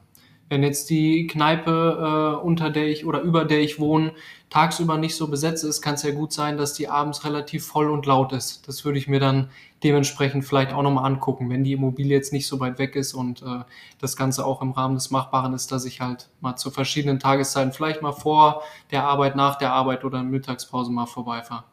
Wenn 0.50 0.64
jetzt 0.64 0.90
die 0.90 1.28
Kneipe, 1.28 2.40
äh, 2.42 2.44
unter 2.44 2.72
der 2.72 2.88
ich 2.88 3.06
oder 3.06 3.22
über 3.22 3.46
der 3.46 3.62
ich 3.62 3.80
wohne, 3.80 4.14
tagsüber 4.50 4.98
nicht 4.98 5.16
so 5.16 5.28
besetzt 5.28 5.64
ist, 5.64 5.82
kann 5.82 5.94
es 5.94 6.04
ja 6.04 6.12
gut 6.12 6.34
sein, 6.34 6.58
dass 6.58 6.74
die 6.74 6.88
abends 6.88 7.24
relativ 7.24 7.66
voll 7.66 7.90
und 7.90 8.06
laut 8.06 8.34
ist. 8.34 8.68
Das 8.68 8.84
würde 8.84 8.98
ich 8.98 9.08
mir 9.08 9.20
dann 9.20 9.50
dementsprechend 9.84 10.44
vielleicht 10.44 10.74
auch 10.74 10.82
nochmal 10.82 11.06
angucken, 11.06 11.50
wenn 11.50 11.64
die 11.64 11.74
Immobilie 11.74 12.16
jetzt 12.16 12.34
nicht 12.34 12.48
so 12.48 12.60
weit 12.60 12.80
weg 12.80 12.96
ist 12.96 13.14
und 13.14 13.42
äh, 13.44 13.64
das 14.00 14.16
Ganze 14.16 14.46
auch 14.46 14.62
im 14.62 14.72
Rahmen 14.72 14.96
des 14.96 15.12
Machbaren 15.12 15.54
ist, 15.54 15.72
dass 15.72 15.86
ich 15.86 16.02
halt 16.02 16.30
mal 16.42 16.56
zu 16.56 16.72
verschiedenen 16.72 17.20
Tageszeiten 17.20 17.72
vielleicht 17.72 18.02
mal 18.02 18.12
vor 18.12 18.64
der 18.92 19.04
Arbeit, 19.04 19.36
nach 19.36 19.58
der 19.58 19.72
Arbeit 19.72 20.04
oder 20.04 20.20
in 20.20 20.30
Mittagspause 20.30 20.92
mal 20.92 21.06
vorbeifahre. 21.06 21.64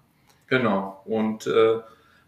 Genau. 0.49 1.01
Und 1.07 1.47
äh, 1.47 1.81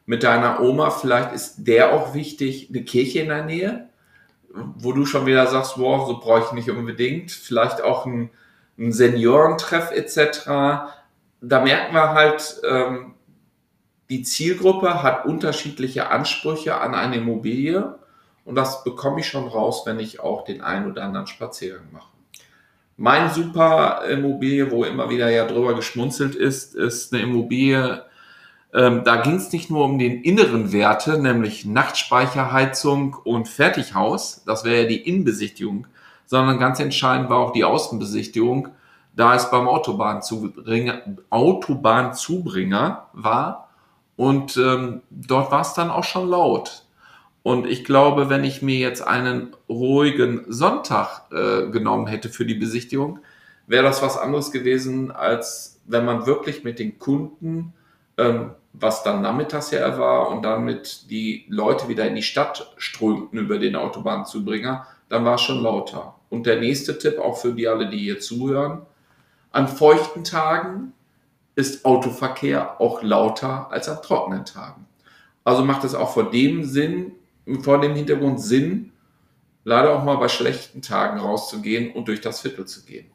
mit 0.06 0.22
deiner 0.22 0.60
Oma, 0.60 0.90
vielleicht 0.90 1.32
ist 1.32 1.56
der 1.58 1.92
auch 1.92 2.14
wichtig, 2.14 2.70
eine 2.70 2.82
Kirche 2.82 3.20
in 3.20 3.28
der 3.28 3.44
Nähe, 3.44 3.88
wo 4.54 4.92
du 4.92 5.06
schon 5.06 5.26
wieder 5.26 5.46
sagst, 5.46 5.78
wow, 5.78 6.06
so 6.06 6.18
brauche 6.18 6.44
ich 6.46 6.52
nicht 6.52 6.70
unbedingt. 6.70 7.30
Vielleicht 7.30 7.82
auch 7.82 8.06
ein, 8.06 8.30
ein 8.78 8.92
Seniorentreff 8.92 9.90
etc. 9.90 10.46
Da 11.40 11.60
merken 11.62 11.94
wir 11.94 12.14
halt, 12.14 12.60
ähm, 12.68 13.14
die 14.10 14.22
Zielgruppe 14.22 15.02
hat 15.02 15.26
unterschiedliche 15.26 16.10
Ansprüche 16.10 16.80
an 16.80 16.94
eine 16.94 17.16
Immobilie 17.16 17.98
und 18.44 18.54
das 18.54 18.82
bekomme 18.82 19.20
ich 19.20 19.28
schon 19.28 19.46
raus, 19.46 19.82
wenn 19.84 20.00
ich 20.00 20.20
auch 20.20 20.44
den 20.44 20.62
einen 20.62 20.90
oder 20.90 21.04
anderen 21.04 21.26
Spaziergang 21.26 21.92
mache. 21.92 22.08
Mein 22.96 23.30
super 23.30 24.04
Immobilie, 24.08 24.70
wo 24.70 24.84
immer 24.84 25.10
wieder 25.10 25.30
ja 25.30 25.46
drüber 25.46 25.74
geschmunzelt 25.74 26.34
ist, 26.34 26.74
ist 26.74 27.12
eine 27.12 27.22
Immobilie 27.22 28.02
ähm, 28.74 29.02
da 29.04 29.16
ging 29.16 29.36
es 29.36 29.52
nicht 29.52 29.70
nur 29.70 29.84
um 29.84 29.98
den 29.98 30.22
inneren 30.22 30.72
Werte, 30.72 31.18
nämlich 31.18 31.64
Nachtspeicherheizung 31.64 33.16
und 33.24 33.48
Fertighaus, 33.48 34.42
das 34.44 34.64
wäre 34.64 34.82
ja 34.82 34.88
die 34.88 35.08
Innenbesichtigung, 35.08 35.86
sondern 36.26 36.58
ganz 36.58 36.78
entscheidend 36.78 37.30
war 37.30 37.38
auch 37.38 37.52
die 37.52 37.64
Außenbesichtigung, 37.64 38.68
da 39.16 39.34
es 39.34 39.50
beim 39.50 39.66
Autobahnzubringer, 39.66 41.02
Autobahnzubringer 41.30 43.06
war 43.14 43.70
und 44.16 44.56
ähm, 44.56 45.02
dort 45.10 45.50
war 45.50 45.62
es 45.62 45.74
dann 45.74 45.90
auch 45.90 46.04
schon 46.04 46.28
laut. 46.28 46.84
Und 47.42 47.66
ich 47.66 47.84
glaube, 47.84 48.28
wenn 48.28 48.44
ich 48.44 48.60
mir 48.60 48.78
jetzt 48.78 49.00
einen 49.00 49.56
ruhigen 49.68 50.44
Sonntag 50.48 51.22
äh, 51.32 51.70
genommen 51.70 52.06
hätte 52.06 52.28
für 52.28 52.44
die 52.44 52.54
Besichtigung, 52.54 53.20
wäre 53.66 53.84
das 53.84 54.02
was 54.02 54.18
anderes 54.18 54.50
gewesen, 54.50 55.10
als 55.10 55.80
wenn 55.86 56.04
man 56.04 56.26
wirklich 56.26 56.64
mit 56.64 56.78
den 56.78 56.98
Kunden 56.98 57.72
ähm, 58.18 58.50
was 58.80 59.02
dann 59.02 59.22
nachmittags 59.22 59.70
ja 59.70 59.98
war 59.98 60.28
und 60.28 60.42
damit 60.42 61.10
die 61.10 61.44
Leute 61.48 61.88
wieder 61.88 62.06
in 62.06 62.14
die 62.14 62.22
Stadt 62.22 62.72
strömten 62.76 63.38
über 63.38 63.58
den 63.58 63.76
Autobahnzubringer, 63.76 64.86
dann 65.08 65.24
war 65.24 65.36
es 65.36 65.40
schon 65.42 65.62
lauter. 65.62 66.14
Und 66.30 66.46
der 66.46 66.60
nächste 66.60 66.98
Tipp, 66.98 67.18
auch 67.18 67.38
für 67.38 67.52
die 67.52 67.66
alle, 67.66 67.88
die 67.88 67.98
hier 67.98 68.20
zuhören, 68.20 68.82
an 69.50 69.68
feuchten 69.68 70.24
Tagen 70.24 70.92
ist 71.54 71.84
Autoverkehr 71.84 72.80
auch 72.80 73.02
lauter 73.02 73.70
als 73.72 73.88
an 73.88 74.02
trockenen 74.02 74.44
Tagen. 74.44 74.86
Also 75.42 75.64
macht 75.64 75.84
es 75.84 75.94
auch 75.94 76.12
vor 76.12 76.30
dem 76.30 76.64
Sinn, 76.64 77.12
vor 77.62 77.80
dem 77.80 77.94
Hintergrund 77.94 78.40
Sinn, 78.40 78.92
leider 79.64 79.94
auch 79.96 80.04
mal 80.04 80.16
bei 80.16 80.28
schlechten 80.28 80.82
Tagen 80.82 81.18
rauszugehen 81.18 81.92
und 81.92 82.06
durch 82.06 82.20
das 82.20 82.40
Viertel 82.40 82.66
zu 82.66 82.84
gehen. 82.84 83.10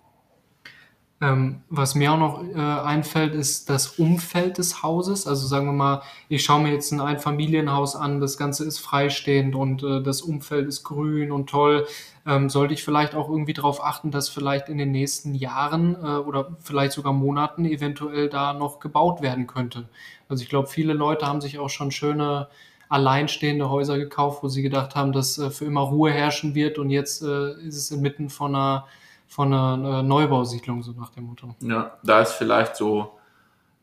Ähm, 1.24 1.62
was 1.70 1.96
mir 1.96 2.12
auch 2.12 2.18
noch 2.18 2.44
äh, 2.44 2.60
einfällt, 2.60 3.34
ist 3.34 3.70
das 3.70 3.98
Umfeld 3.98 4.58
des 4.58 4.84
Hauses. 4.84 5.26
Also 5.26 5.48
sagen 5.48 5.68
wir 5.68 5.72
mal, 5.72 6.02
ich 6.28 6.44
schaue 6.44 6.62
mir 6.62 6.74
jetzt 6.74 6.92
ein 6.92 7.00
Einfamilienhaus 7.00 7.96
an, 7.96 8.20
das 8.20 8.38
Ganze 8.38 8.66
ist 8.66 8.80
freistehend 8.80 9.56
und 9.56 9.84
äh, 9.84 10.04
das 10.04 10.22
Umfeld 10.22 10.68
ist 10.68 10.84
grün 10.84 11.32
und 11.32 11.50
toll. 11.50 11.88
Ähm, 12.28 12.50
sollte 12.50 12.74
ich 12.74 12.84
vielleicht 12.84 13.16
auch 13.16 13.30
irgendwie 13.30 13.54
darauf 13.54 13.82
achten, 13.82 14.12
dass 14.12 14.28
vielleicht 14.28 14.68
in 14.68 14.78
den 14.78 14.92
nächsten 14.92 15.34
Jahren 15.34 15.96
äh, 15.96 16.18
oder 16.18 16.58
vielleicht 16.60 16.92
sogar 16.92 17.14
Monaten 17.14 17.64
eventuell 17.64 18.28
da 18.28 18.52
noch 18.52 18.82
gebaut 18.82 19.22
werden 19.22 19.48
könnte. 19.48 19.88
Also 20.28 20.44
ich 20.44 20.50
glaube, 20.50 20.68
viele 20.68 20.92
Leute 20.92 21.26
haben 21.26 21.40
sich 21.40 21.58
auch 21.58 21.70
schon 21.70 21.92
schöne 21.92 22.50
alleinstehende 22.90 23.70
Häuser 23.70 23.98
gekauft, 23.98 24.44
wo 24.44 24.50
sie 24.50 24.62
gedacht 24.62 24.96
haben, 24.96 25.14
dass 25.14 25.38
äh, 25.38 25.52
für 25.52 25.64
immer 25.64 25.82
Ruhe 25.82 26.12
herrschen 26.12 26.54
wird 26.54 26.80
und 26.80 26.90
jetzt 26.90 27.22
äh, 27.24 27.54
ist 27.62 27.78
es 27.78 27.92
inmitten 27.92 28.30
von 28.30 28.56
einer 28.56 28.88
von 29.34 29.52
einer 29.52 30.04
Neubausiedlung, 30.04 30.84
so 30.84 30.92
nach 30.92 31.10
dem 31.10 31.24
Motto. 31.26 31.56
Ja, 31.60 31.98
da 32.04 32.22
ist 32.22 32.34
vielleicht 32.34 32.76
so 32.76 33.18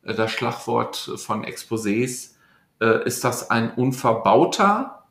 äh, 0.04 0.14
das 0.14 0.30
Schlagwort 0.30 0.96
von 1.16 1.44
Exposés. 1.44 2.36
Äh, 2.80 3.04
ist 3.04 3.24
das 3.24 3.50
ein 3.50 3.74
unverbauter 3.74 5.02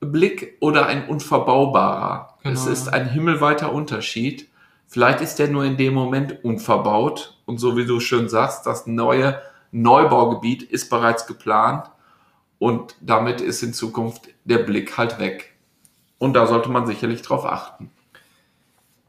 Blick 0.00 0.56
oder 0.60 0.86
ein 0.86 1.08
unverbaubarer? 1.08 2.34
Genau. 2.42 2.54
Es 2.54 2.66
ist 2.66 2.88
ein 2.88 3.08
himmelweiter 3.08 3.72
Unterschied. 3.72 4.48
Vielleicht 4.88 5.20
ist 5.20 5.38
der 5.38 5.46
nur 5.46 5.64
in 5.64 5.76
dem 5.76 5.94
Moment 5.94 6.44
unverbaut 6.44 7.38
und 7.46 7.58
so 7.58 7.76
wie 7.76 7.86
du 7.86 8.00
schön 8.00 8.28
sagst, 8.28 8.66
das 8.66 8.88
neue 8.88 9.40
Neubaugebiet 9.70 10.64
ist 10.64 10.90
bereits 10.90 11.28
geplant 11.28 11.88
und 12.58 12.96
damit 13.00 13.40
ist 13.40 13.62
in 13.62 13.72
Zukunft 13.72 14.28
der 14.44 14.58
Blick 14.58 14.98
halt 14.98 15.20
weg. 15.20 15.54
Und 16.18 16.34
da 16.34 16.46
sollte 16.46 16.68
man 16.70 16.84
sicherlich 16.84 17.22
drauf 17.22 17.44
achten. 17.44 17.90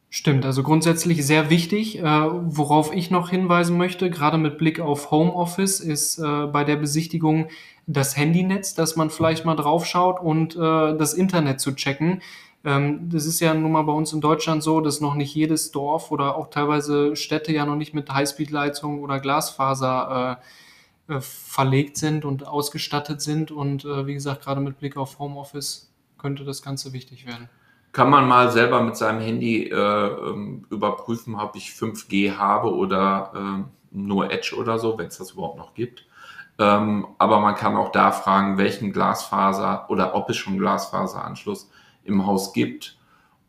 Stimmt, 0.09 0.45
also 0.45 0.63
grundsätzlich 0.63 1.25
sehr 1.25 1.49
wichtig. 1.49 1.99
Äh, 1.99 2.03
worauf 2.03 2.93
ich 2.93 3.11
noch 3.11 3.29
hinweisen 3.29 3.77
möchte, 3.77 4.09
gerade 4.09 4.37
mit 4.37 4.57
Blick 4.57 4.79
auf 4.79 5.11
Homeoffice, 5.11 5.81
ist 5.81 6.19
äh, 6.19 6.47
bei 6.47 6.63
der 6.63 6.77
Besichtigung 6.77 7.49
das 7.85 8.15
Handynetz, 8.15 8.75
dass 8.75 8.95
man 8.95 9.09
vielleicht 9.09 9.45
mal 9.45 9.55
drauf 9.55 9.85
schaut 9.85 10.21
und 10.21 10.55
äh, 10.55 10.97
das 10.97 11.13
Internet 11.13 11.59
zu 11.59 11.73
checken. 11.73 12.21
Ähm, 12.63 13.09
das 13.09 13.25
ist 13.25 13.39
ja 13.41 13.53
nun 13.53 13.71
mal 13.71 13.83
bei 13.83 13.91
uns 13.91 14.13
in 14.13 14.21
Deutschland 14.21 14.63
so, 14.63 14.79
dass 14.79 15.01
noch 15.01 15.15
nicht 15.15 15.35
jedes 15.35 15.71
Dorf 15.71 16.11
oder 16.11 16.35
auch 16.37 16.49
teilweise 16.49 17.15
Städte 17.15 17.51
ja 17.51 17.65
noch 17.65 17.75
nicht 17.75 17.93
mit 17.93 18.09
Highspeed-Leitung 18.09 19.01
oder 19.01 19.19
Glasfaser 19.19 20.39
äh, 21.09 21.15
äh, 21.15 21.21
verlegt 21.21 21.97
sind 21.97 22.25
und 22.25 22.47
ausgestattet 22.47 23.21
sind. 23.21 23.51
Und 23.51 23.85
äh, 23.85 24.07
wie 24.07 24.13
gesagt, 24.13 24.43
gerade 24.43 24.61
mit 24.61 24.79
Blick 24.79 24.97
auf 24.97 25.19
Homeoffice 25.19 25.91
könnte 26.17 26.45
das 26.45 26.61
Ganze 26.63 26.93
wichtig 26.93 27.27
werden 27.27 27.49
kann 27.95 28.09
man 28.09 28.27
mal 28.27 28.51
selber 28.51 28.81
mit 28.81 28.97
seinem 28.97 29.21
Handy 29.21 29.69
äh, 29.69 29.73
ähm, 29.73 30.65
überprüfen, 30.69 31.33
ob 31.35 31.55
ich 31.55 31.69
5G 31.69 32.35
habe 32.35 32.75
oder 32.75 33.31
äh, 33.33 33.63
nur 33.91 34.31
Edge 34.31 34.53
oder 34.57 34.79
so, 34.79 34.97
wenn 34.97 35.07
es 35.07 35.17
das 35.17 35.31
überhaupt 35.31 35.57
noch 35.57 35.73
gibt. 35.73 36.05
Ähm, 36.59 37.07
aber 37.19 37.39
man 37.39 37.55
kann 37.55 37.77
auch 37.77 37.93
da 37.93 38.11
fragen, 38.11 38.57
welchen 38.57 38.91
Glasfaser 38.91 39.85
oder 39.89 40.13
ob 40.13 40.29
es 40.29 40.35
schon 40.35 40.57
Glasfaseranschluss 40.57 41.71
im 42.03 42.25
Haus 42.25 42.51
gibt 42.51 42.97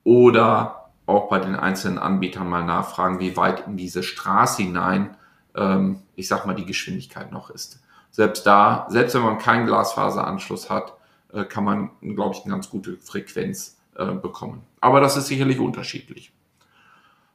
oder 0.04 0.90
auch 1.06 1.28
bei 1.28 1.40
den 1.40 1.56
einzelnen 1.56 1.98
Anbietern 1.98 2.48
mal 2.48 2.64
nachfragen, 2.64 3.18
wie 3.18 3.36
weit 3.36 3.66
in 3.66 3.76
diese 3.76 4.04
Straße 4.04 4.62
hinein, 4.62 5.16
ähm, 5.56 6.02
ich 6.14 6.28
sag 6.28 6.46
mal, 6.46 6.54
die 6.54 6.66
Geschwindigkeit 6.66 7.32
noch 7.32 7.50
ist. 7.50 7.82
Selbst 8.12 8.46
da, 8.46 8.86
selbst 8.90 9.16
wenn 9.16 9.22
man 9.22 9.38
keinen 9.38 9.66
Glasfaseranschluss 9.66 10.70
hat, 10.70 10.92
äh, 11.32 11.44
kann 11.44 11.64
man, 11.64 11.90
glaube 12.00 12.36
ich, 12.36 12.44
eine 12.44 12.54
ganz 12.54 12.70
gute 12.70 12.96
Frequenz 12.98 13.75
äh, 13.98 14.12
bekommen. 14.12 14.62
Aber 14.80 15.00
das 15.00 15.16
ist 15.16 15.26
sicherlich 15.26 15.58
unterschiedlich. 15.58 16.32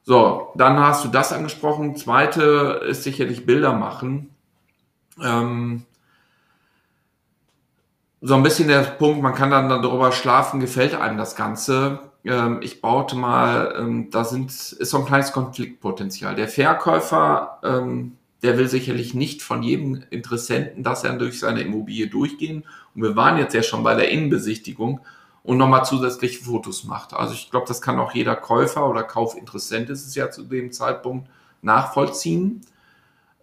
So, 0.04 0.52
dann 0.56 0.80
hast 0.80 1.04
du 1.04 1.08
das 1.08 1.32
angesprochen. 1.32 1.96
Zweite 1.96 2.80
ist 2.88 3.04
sicherlich 3.04 3.46
Bilder 3.46 3.72
machen. 3.72 4.34
Ähm, 5.22 5.84
so 8.20 8.34
ein 8.34 8.42
bisschen 8.42 8.68
der 8.68 8.82
Punkt, 8.82 9.22
man 9.22 9.34
kann 9.34 9.50
dann 9.50 9.68
darüber 9.68 10.12
schlafen, 10.12 10.60
gefällt 10.60 10.94
einem 10.94 11.18
das 11.18 11.36
Ganze. 11.36 12.00
Ähm, 12.24 12.60
ich 12.62 12.80
baute 12.80 13.16
mal, 13.16 13.74
ähm, 13.78 14.10
da 14.10 14.24
sind, 14.24 14.50
ist 14.50 14.90
so 14.90 14.98
ein 14.98 15.06
kleines 15.06 15.32
Konfliktpotenzial. 15.32 16.34
Der 16.34 16.48
Verkäufer, 16.48 17.58
ähm, 17.64 18.16
der 18.42 18.58
will 18.58 18.68
sicherlich 18.68 19.14
nicht 19.14 19.42
von 19.42 19.62
jedem 19.62 20.02
Interessenten, 20.10 20.82
dass 20.82 21.04
er 21.04 21.12
durch 21.14 21.38
seine 21.38 21.62
Immobilie 21.62 22.08
durchgehen. 22.08 22.64
Und 22.94 23.02
wir 23.02 23.16
waren 23.16 23.38
jetzt 23.38 23.54
ja 23.54 23.62
schon 23.62 23.84
bei 23.84 23.94
der 23.94 24.10
Innenbesichtigung 24.10 25.00
und 25.42 25.58
nochmal 25.58 25.84
zusätzliche 25.84 26.44
Fotos 26.44 26.84
macht. 26.84 27.14
Also 27.14 27.34
ich 27.34 27.50
glaube, 27.50 27.66
das 27.66 27.82
kann 27.82 27.98
auch 27.98 28.12
jeder 28.12 28.36
Käufer 28.36 28.88
oder 28.88 29.02
Kaufinteressent 29.02 29.90
ist 29.90 30.06
es 30.06 30.14
ja 30.14 30.30
zu 30.30 30.44
dem 30.44 30.72
Zeitpunkt 30.72 31.28
nachvollziehen. 31.62 32.60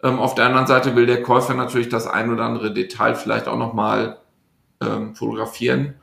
Ähm, 0.02 0.18
auf 0.18 0.34
der 0.34 0.46
anderen 0.46 0.66
Seite 0.66 0.96
will 0.96 1.06
der 1.06 1.22
Käufer 1.22 1.54
natürlich 1.54 1.88
das 1.88 2.06
ein 2.06 2.32
oder 2.32 2.44
andere 2.44 2.72
Detail 2.72 3.14
vielleicht 3.14 3.48
auch 3.48 3.58
nochmal 3.58 4.18
ähm, 4.80 5.14
fotografieren, 5.14 5.94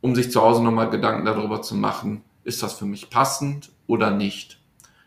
um 0.00 0.14
sich 0.14 0.30
zu 0.30 0.42
Hause 0.42 0.62
nochmal 0.62 0.90
Gedanken 0.90 1.24
darüber 1.24 1.62
zu 1.62 1.74
machen, 1.74 2.22
ist 2.44 2.62
das 2.62 2.74
für 2.74 2.84
mich 2.84 3.08
passend 3.08 3.72
oder 3.86 4.10
nicht. 4.10 4.60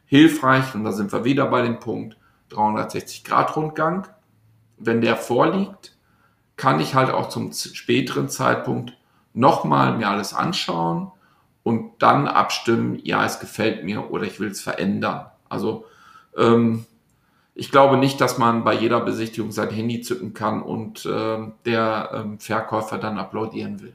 Hilfreich, 0.06 0.74
und 0.74 0.84
da 0.84 0.91
sind 0.91 1.12
wir 1.13 1.24
wieder 1.24 1.46
bei 1.46 1.62
dem 1.62 1.79
Punkt 1.79 2.18
360 2.50 3.24
Grad 3.24 3.56
Rundgang. 3.56 4.08
Wenn 4.77 5.01
der 5.01 5.15
vorliegt, 5.15 5.96
kann 6.58 6.79
ich 6.79 6.96
halt 6.96 7.12
auch 7.12 7.29
zum 7.29 7.53
späteren 7.53 8.27
Zeitpunkt 8.27 8.98
nochmal 9.39 9.98
mir 9.98 10.10
alles 10.10 10.34
anschauen 10.34 11.12
und 11.63 11.91
dann 12.00 12.27
abstimmen, 12.27 13.00
ja, 13.03 13.25
es 13.25 13.39
gefällt 13.39 13.84
mir 13.84 14.12
oder 14.12 14.25
ich 14.25 14.39
will 14.39 14.50
es 14.50 14.62
verändern. 14.62 15.27
Also 15.48 15.86
ähm, 16.38 16.86
ich 17.55 17.72
glaube 17.72 17.98
nicht, 17.98 18.22
dass 18.22 18.38
man 18.38 18.63
bei 18.63 18.74
jeder 18.74 19.01
Besichtigung 19.01 19.51
sein 19.51 19.69
Handy 19.69 20.01
zücken 20.01 20.34
kann 20.34 20.62
und 20.62 21.05
äh, 21.05 21.38
der 21.65 22.12
ähm, 22.13 22.39
Verkäufer 22.39 22.98
dann 22.98 23.17
applaudieren 23.17 23.81
will. 23.81 23.93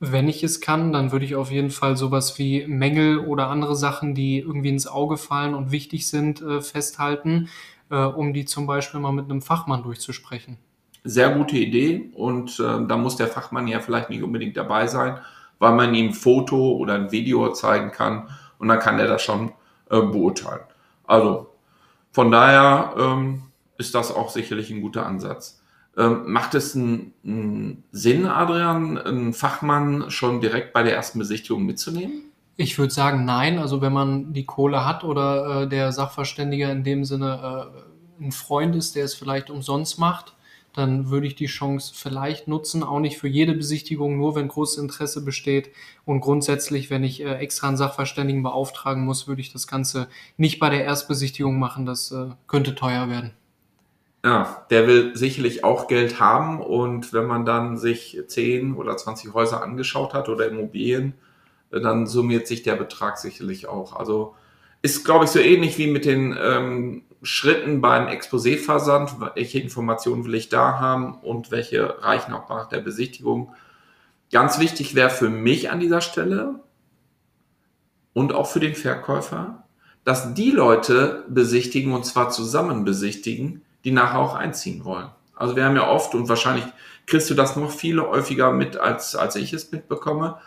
Wenn 0.00 0.28
ich 0.28 0.44
es 0.44 0.60
kann, 0.60 0.92
dann 0.92 1.10
würde 1.10 1.24
ich 1.24 1.34
auf 1.34 1.50
jeden 1.50 1.70
Fall 1.70 1.96
sowas 1.96 2.38
wie 2.38 2.66
Mängel 2.66 3.18
oder 3.18 3.48
andere 3.48 3.74
Sachen, 3.74 4.14
die 4.14 4.38
irgendwie 4.38 4.68
ins 4.68 4.86
Auge 4.86 5.16
fallen 5.16 5.54
und 5.54 5.72
wichtig 5.72 6.06
sind, 6.06 6.40
äh, 6.40 6.60
festhalten, 6.60 7.48
äh, 7.90 7.96
um 7.96 8.32
die 8.32 8.44
zum 8.44 8.66
Beispiel 8.66 9.00
mal 9.00 9.12
mit 9.12 9.24
einem 9.24 9.42
Fachmann 9.42 9.82
durchzusprechen. 9.82 10.56
Sehr 11.08 11.30
gute 11.30 11.56
Idee 11.56 12.10
und 12.14 12.60
äh, 12.60 12.86
da 12.86 12.96
muss 12.98 13.16
der 13.16 13.28
Fachmann 13.28 13.66
ja 13.66 13.80
vielleicht 13.80 14.10
nicht 14.10 14.22
unbedingt 14.22 14.58
dabei 14.58 14.86
sein, 14.86 15.18
weil 15.58 15.72
man 15.72 15.94
ihm 15.94 16.08
ein 16.08 16.12
Foto 16.12 16.72
oder 16.72 16.94
ein 16.94 17.10
Video 17.12 17.50
zeigen 17.52 17.92
kann 17.92 18.28
und 18.58 18.68
dann 18.68 18.78
kann 18.78 18.98
er 18.98 19.06
das 19.06 19.22
schon 19.22 19.52
äh, 19.88 20.02
beurteilen. 20.02 20.60
Also 21.06 21.48
von 22.12 22.30
daher 22.30 22.92
ähm, 22.98 23.44
ist 23.78 23.94
das 23.94 24.14
auch 24.14 24.28
sicherlich 24.28 24.70
ein 24.70 24.82
guter 24.82 25.06
Ansatz. 25.06 25.62
Ähm, 25.96 26.30
macht 26.30 26.54
es 26.54 26.76
einen, 26.76 27.84
Sinn, 27.90 28.26
Adrian, 28.26 28.98
einen 28.98 29.32
Fachmann 29.32 30.10
schon 30.10 30.42
direkt 30.42 30.74
bei 30.74 30.82
der 30.82 30.94
ersten 30.94 31.18
Besichtigung 31.18 31.64
mitzunehmen? 31.64 32.24
Ich 32.56 32.78
würde 32.78 32.92
sagen, 32.92 33.24
nein. 33.24 33.58
Also 33.58 33.80
wenn 33.80 33.94
man 33.94 34.34
die 34.34 34.44
Kohle 34.44 34.84
hat 34.84 35.04
oder 35.04 35.62
äh, 35.62 35.68
der 35.68 35.92
Sachverständige 35.92 36.70
in 36.70 36.84
dem 36.84 37.04
Sinne 37.04 37.70
äh, 38.20 38.24
ein 38.24 38.32
Freund 38.32 38.76
ist, 38.76 38.94
der 38.94 39.04
es 39.04 39.14
vielleicht 39.14 39.48
umsonst 39.48 39.98
macht, 39.98 40.34
dann 40.78 41.10
würde 41.10 41.26
ich 41.26 41.34
die 41.34 41.46
Chance 41.46 41.92
vielleicht 41.92 42.46
nutzen, 42.46 42.84
auch 42.84 43.00
nicht 43.00 43.18
für 43.18 43.26
jede 43.26 43.52
Besichtigung, 43.52 44.16
nur 44.16 44.36
wenn 44.36 44.46
großes 44.46 44.78
Interesse 44.78 45.24
besteht. 45.24 45.70
Und 46.04 46.20
grundsätzlich, 46.20 46.88
wenn 46.88 47.02
ich 47.02 47.20
äh, 47.20 47.34
extra 47.38 47.66
einen 47.66 47.76
Sachverständigen 47.76 48.44
beauftragen 48.44 49.04
muss, 49.04 49.26
würde 49.26 49.40
ich 49.40 49.52
das 49.52 49.66
Ganze 49.66 50.06
nicht 50.36 50.60
bei 50.60 50.70
der 50.70 50.84
Erstbesichtigung 50.84 51.58
machen. 51.58 51.84
Das 51.84 52.12
äh, 52.12 52.28
könnte 52.46 52.76
teuer 52.76 53.08
werden. 53.08 53.32
Ja, 54.24 54.66
der 54.70 54.86
will 54.86 55.16
sicherlich 55.16 55.64
auch 55.64 55.88
Geld 55.88 56.20
haben 56.20 56.60
und 56.60 57.12
wenn 57.12 57.26
man 57.26 57.44
dann 57.44 57.76
sich 57.76 58.20
10 58.26 58.74
oder 58.74 58.96
20 58.96 59.34
Häuser 59.34 59.62
angeschaut 59.62 60.14
hat 60.14 60.28
oder 60.28 60.46
Immobilien, 60.46 61.14
dann 61.70 62.06
summiert 62.06 62.46
sich 62.46 62.62
der 62.62 62.76
Betrag 62.76 63.18
sicherlich 63.18 63.66
auch. 63.66 63.96
Also 63.96 64.36
ist, 64.82 65.04
glaube 65.04 65.24
ich, 65.24 65.30
so 65.32 65.40
ähnlich 65.40 65.76
wie 65.76 65.88
mit 65.88 66.04
den 66.04 66.36
ähm, 66.40 67.02
Schritten 67.22 67.80
beim 67.80 68.06
Exposé-Versand. 68.06 69.16
Welche 69.34 69.58
Informationen 69.58 70.24
will 70.24 70.34
ich 70.34 70.48
da 70.48 70.78
haben 70.78 71.18
und 71.18 71.50
welche 71.50 72.02
reichen 72.02 72.32
auch 72.32 72.48
nach 72.48 72.68
der 72.68 72.80
Besichtigung? 72.80 73.54
Ganz 74.30 74.58
wichtig 74.58 74.94
wäre 74.94 75.10
für 75.10 75.28
mich 75.28 75.70
an 75.70 75.80
dieser 75.80 76.00
Stelle 76.00 76.60
und 78.12 78.32
auch 78.32 78.46
für 78.46 78.60
den 78.60 78.74
Verkäufer, 78.74 79.64
dass 80.04 80.34
die 80.34 80.50
Leute 80.50 81.24
besichtigen 81.28 81.92
und 81.92 82.04
zwar 82.04 82.30
zusammen 82.30 82.84
besichtigen, 82.84 83.62
die 83.84 83.90
nachher 83.90 84.18
auch 84.18 84.34
einziehen 84.34 84.84
wollen. 84.84 85.10
Also 85.34 85.54
wir 85.54 85.64
haben 85.64 85.76
ja 85.76 85.88
oft 85.88 86.14
und 86.14 86.28
wahrscheinlich 86.28 86.64
kriegst 87.06 87.30
du 87.30 87.34
das 87.34 87.56
noch 87.56 87.70
viel 87.70 88.00
häufiger 88.00 88.52
mit, 88.52 88.76
als, 88.76 89.14
als 89.14 89.36
ich 89.36 89.52
es 89.52 89.70
mitbekomme, 89.72 90.38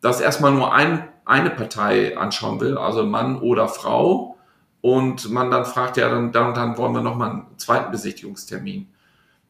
dass 0.00 0.20
erstmal 0.20 0.52
nur 0.52 0.74
ein, 0.74 1.08
eine 1.24 1.50
Partei 1.50 2.18
anschauen 2.18 2.60
will, 2.60 2.76
also 2.76 3.04
Mann 3.04 3.40
oder 3.40 3.68
Frau, 3.68 4.36
und 4.82 5.30
man 5.30 5.50
dann 5.50 5.64
fragt, 5.64 5.96
ja, 5.96 6.10
dann, 6.10 6.32
dann, 6.32 6.52
dann 6.52 6.76
wollen 6.76 6.92
wir 6.92 7.00
nochmal 7.00 7.30
einen 7.30 7.58
zweiten 7.58 7.90
Besichtigungstermin. 7.90 8.88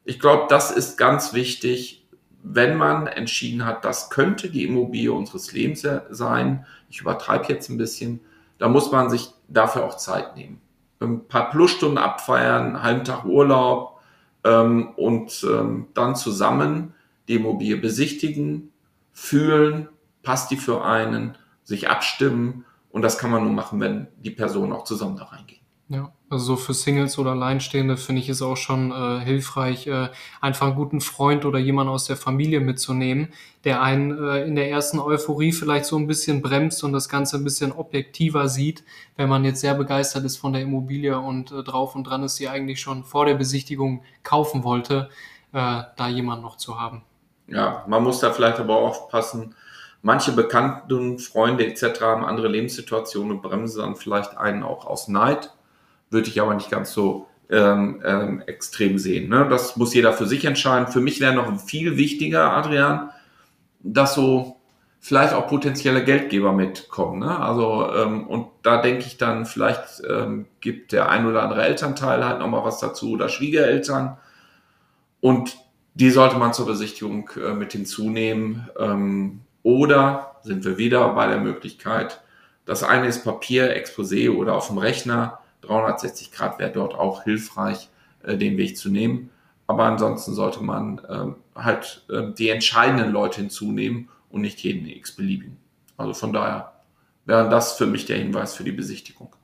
Ich 0.04 0.20
glaube, 0.20 0.46
das 0.48 0.70
ist 0.70 0.96
ganz 0.96 1.32
wichtig, 1.32 2.06
wenn 2.44 2.76
man 2.76 3.08
entschieden 3.08 3.64
hat, 3.64 3.84
das 3.84 4.10
könnte 4.10 4.50
die 4.50 4.64
Immobilie 4.64 5.12
unseres 5.12 5.52
Lebens 5.52 5.84
sein, 6.10 6.66
ich 6.88 7.00
übertreibe 7.00 7.46
jetzt 7.48 7.68
ein 7.68 7.78
bisschen, 7.78 8.20
da 8.58 8.68
muss 8.68 8.92
man 8.92 9.10
sich 9.10 9.30
dafür 9.48 9.84
auch 9.84 9.96
Zeit 9.96 10.36
nehmen 10.36 10.60
ein 11.02 11.26
paar 11.26 11.50
Plusstunden 11.50 11.98
abfeiern, 11.98 12.66
einen 12.66 12.82
halben 12.82 13.04
Tag 13.04 13.24
Urlaub 13.24 14.00
ähm, 14.44 14.90
und 14.96 15.44
ähm, 15.48 15.88
dann 15.94 16.16
zusammen 16.16 16.94
die 17.28 17.34
Immobilie 17.34 17.76
besichtigen, 17.76 18.72
fühlen, 19.12 19.88
passt 20.22 20.50
die 20.50 20.56
für 20.56 20.84
einen, 20.84 21.36
sich 21.64 21.88
abstimmen 21.88 22.64
und 22.92 23.02
das 23.02 23.18
kann 23.18 23.30
man 23.30 23.42
nur 23.42 23.52
machen, 23.52 23.80
wenn 23.80 24.08
die 24.18 24.30
Personen 24.30 24.72
auch 24.72 24.84
zusammen 24.84 25.16
da 25.16 25.24
reingehen. 25.24 25.62
Ja, 25.88 26.10
also 26.30 26.44
so 26.44 26.56
für 26.56 26.72
Singles 26.72 27.18
oder 27.18 27.32
Alleinstehende 27.32 27.98
finde 27.98 28.22
ich 28.22 28.28
es 28.30 28.40
auch 28.40 28.56
schon 28.56 28.92
äh, 28.92 29.20
hilfreich, 29.22 29.86
äh, 29.86 30.08
einfach 30.40 30.68
einen 30.68 30.76
guten 30.76 31.02
Freund 31.02 31.44
oder 31.44 31.58
jemanden 31.58 31.92
aus 31.92 32.06
der 32.06 32.16
Familie 32.16 32.60
mitzunehmen, 32.60 33.28
der 33.64 33.82
einen 33.82 34.16
äh, 34.16 34.44
in 34.44 34.54
der 34.54 34.70
ersten 34.70 34.98
Euphorie 34.98 35.52
vielleicht 35.52 35.84
so 35.84 35.98
ein 35.98 36.06
bisschen 36.06 36.40
bremst 36.40 36.82
und 36.82 36.94
das 36.94 37.10
Ganze 37.10 37.36
ein 37.36 37.44
bisschen 37.44 37.72
objektiver 37.72 38.48
sieht, 38.48 38.84
wenn 39.16 39.28
man 39.28 39.44
jetzt 39.44 39.60
sehr 39.60 39.74
begeistert 39.74 40.24
ist 40.24 40.38
von 40.38 40.54
der 40.54 40.62
Immobilie 40.62 41.18
und 41.18 41.52
äh, 41.52 41.62
drauf 41.62 41.94
und 41.94 42.04
dran 42.04 42.22
ist, 42.22 42.36
sie 42.36 42.48
eigentlich 42.48 42.80
schon 42.80 43.04
vor 43.04 43.26
der 43.26 43.34
Besichtigung 43.34 44.02
kaufen 44.22 44.64
wollte, 44.64 45.10
äh, 45.52 45.82
da 45.96 46.08
jemanden 46.08 46.44
noch 46.44 46.56
zu 46.56 46.80
haben. 46.80 47.02
Ja, 47.48 47.84
man 47.86 48.02
muss 48.02 48.20
da 48.20 48.32
vielleicht 48.32 48.60
aber 48.60 48.78
auch 48.78 48.88
aufpassen. 48.88 49.54
Manche 50.02 50.32
Bekannten, 50.32 51.18
Freunde 51.18 51.66
etc. 51.66 52.00
haben 52.00 52.24
andere 52.24 52.48
Lebenssituationen 52.48 53.36
und 53.36 53.42
bremsen 53.42 53.80
dann 53.80 53.96
vielleicht 53.96 54.36
einen 54.36 54.62
auch 54.62 54.84
aus 54.84 55.08
Neid 55.08 55.50
würde 56.12 56.28
ich 56.28 56.40
aber 56.40 56.54
nicht 56.54 56.70
ganz 56.70 56.92
so 56.92 57.26
ähm, 57.50 58.02
ähm, 58.04 58.42
extrem 58.46 58.98
sehen. 58.98 59.28
Ne? 59.28 59.48
Das 59.48 59.76
muss 59.76 59.94
jeder 59.94 60.12
für 60.12 60.26
sich 60.26 60.44
entscheiden. 60.44 60.92
Für 60.92 61.00
mich 61.00 61.20
wäre 61.20 61.34
noch 61.34 61.60
viel 61.60 61.96
wichtiger, 61.96 62.52
Adrian, 62.52 63.10
dass 63.80 64.14
so 64.14 64.56
vielleicht 65.00 65.32
auch 65.32 65.48
potenzielle 65.48 66.04
Geldgeber 66.04 66.52
mitkommen. 66.52 67.20
Ne? 67.20 67.38
Also 67.38 67.92
ähm, 67.94 68.26
und 68.26 68.46
da 68.62 68.80
denke 68.80 69.06
ich 69.06 69.16
dann, 69.16 69.46
vielleicht 69.46 70.02
ähm, 70.08 70.46
gibt 70.60 70.92
der 70.92 71.08
ein 71.08 71.26
oder 71.26 71.42
andere 71.42 71.62
Elternteil 71.64 72.24
halt 72.24 72.38
nochmal 72.38 72.64
was 72.64 72.78
dazu 72.78 73.12
oder 73.12 73.28
Schwiegereltern. 73.28 74.18
Und 75.20 75.56
die 75.94 76.10
sollte 76.10 76.36
man 76.36 76.52
zur 76.52 76.66
Besichtigung 76.66 77.30
äh, 77.36 77.52
mit 77.54 77.72
hinzunehmen. 77.72 78.68
Ähm, 78.78 79.40
oder 79.62 80.36
sind 80.42 80.64
wir 80.64 80.78
wieder 80.78 81.14
bei 81.14 81.26
der 81.26 81.38
Möglichkeit, 81.38 82.20
das 82.64 82.82
eine 82.82 83.06
ist 83.08 83.24
Papier, 83.24 83.76
Exposé 83.76 84.30
oder 84.30 84.54
auf 84.54 84.68
dem 84.68 84.78
Rechner 84.78 85.38
360 85.62 86.32
Grad 86.32 86.58
wäre 86.58 86.72
dort 86.72 86.94
auch 86.94 87.24
hilfreich, 87.24 87.88
äh, 88.22 88.36
den 88.36 88.56
Weg 88.56 88.76
zu 88.76 88.90
nehmen. 88.90 89.30
Aber 89.66 89.84
ansonsten 89.84 90.34
sollte 90.34 90.62
man 90.62 91.00
ähm, 91.08 91.36
halt 91.54 92.04
äh, 92.10 92.32
die 92.36 92.50
entscheidenden 92.50 93.10
Leute 93.10 93.40
hinzunehmen 93.40 94.08
und 94.30 94.42
nicht 94.42 94.60
jeden 94.60 94.86
x-beliebigen. 94.86 95.56
Also 95.96 96.14
von 96.14 96.32
daher 96.32 96.72
wäre 97.24 97.48
das 97.48 97.76
für 97.76 97.86
mich 97.86 98.06
der 98.06 98.18
Hinweis 98.18 98.54
für 98.54 98.64
die 98.64 98.72
Besichtigung. 98.72 99.34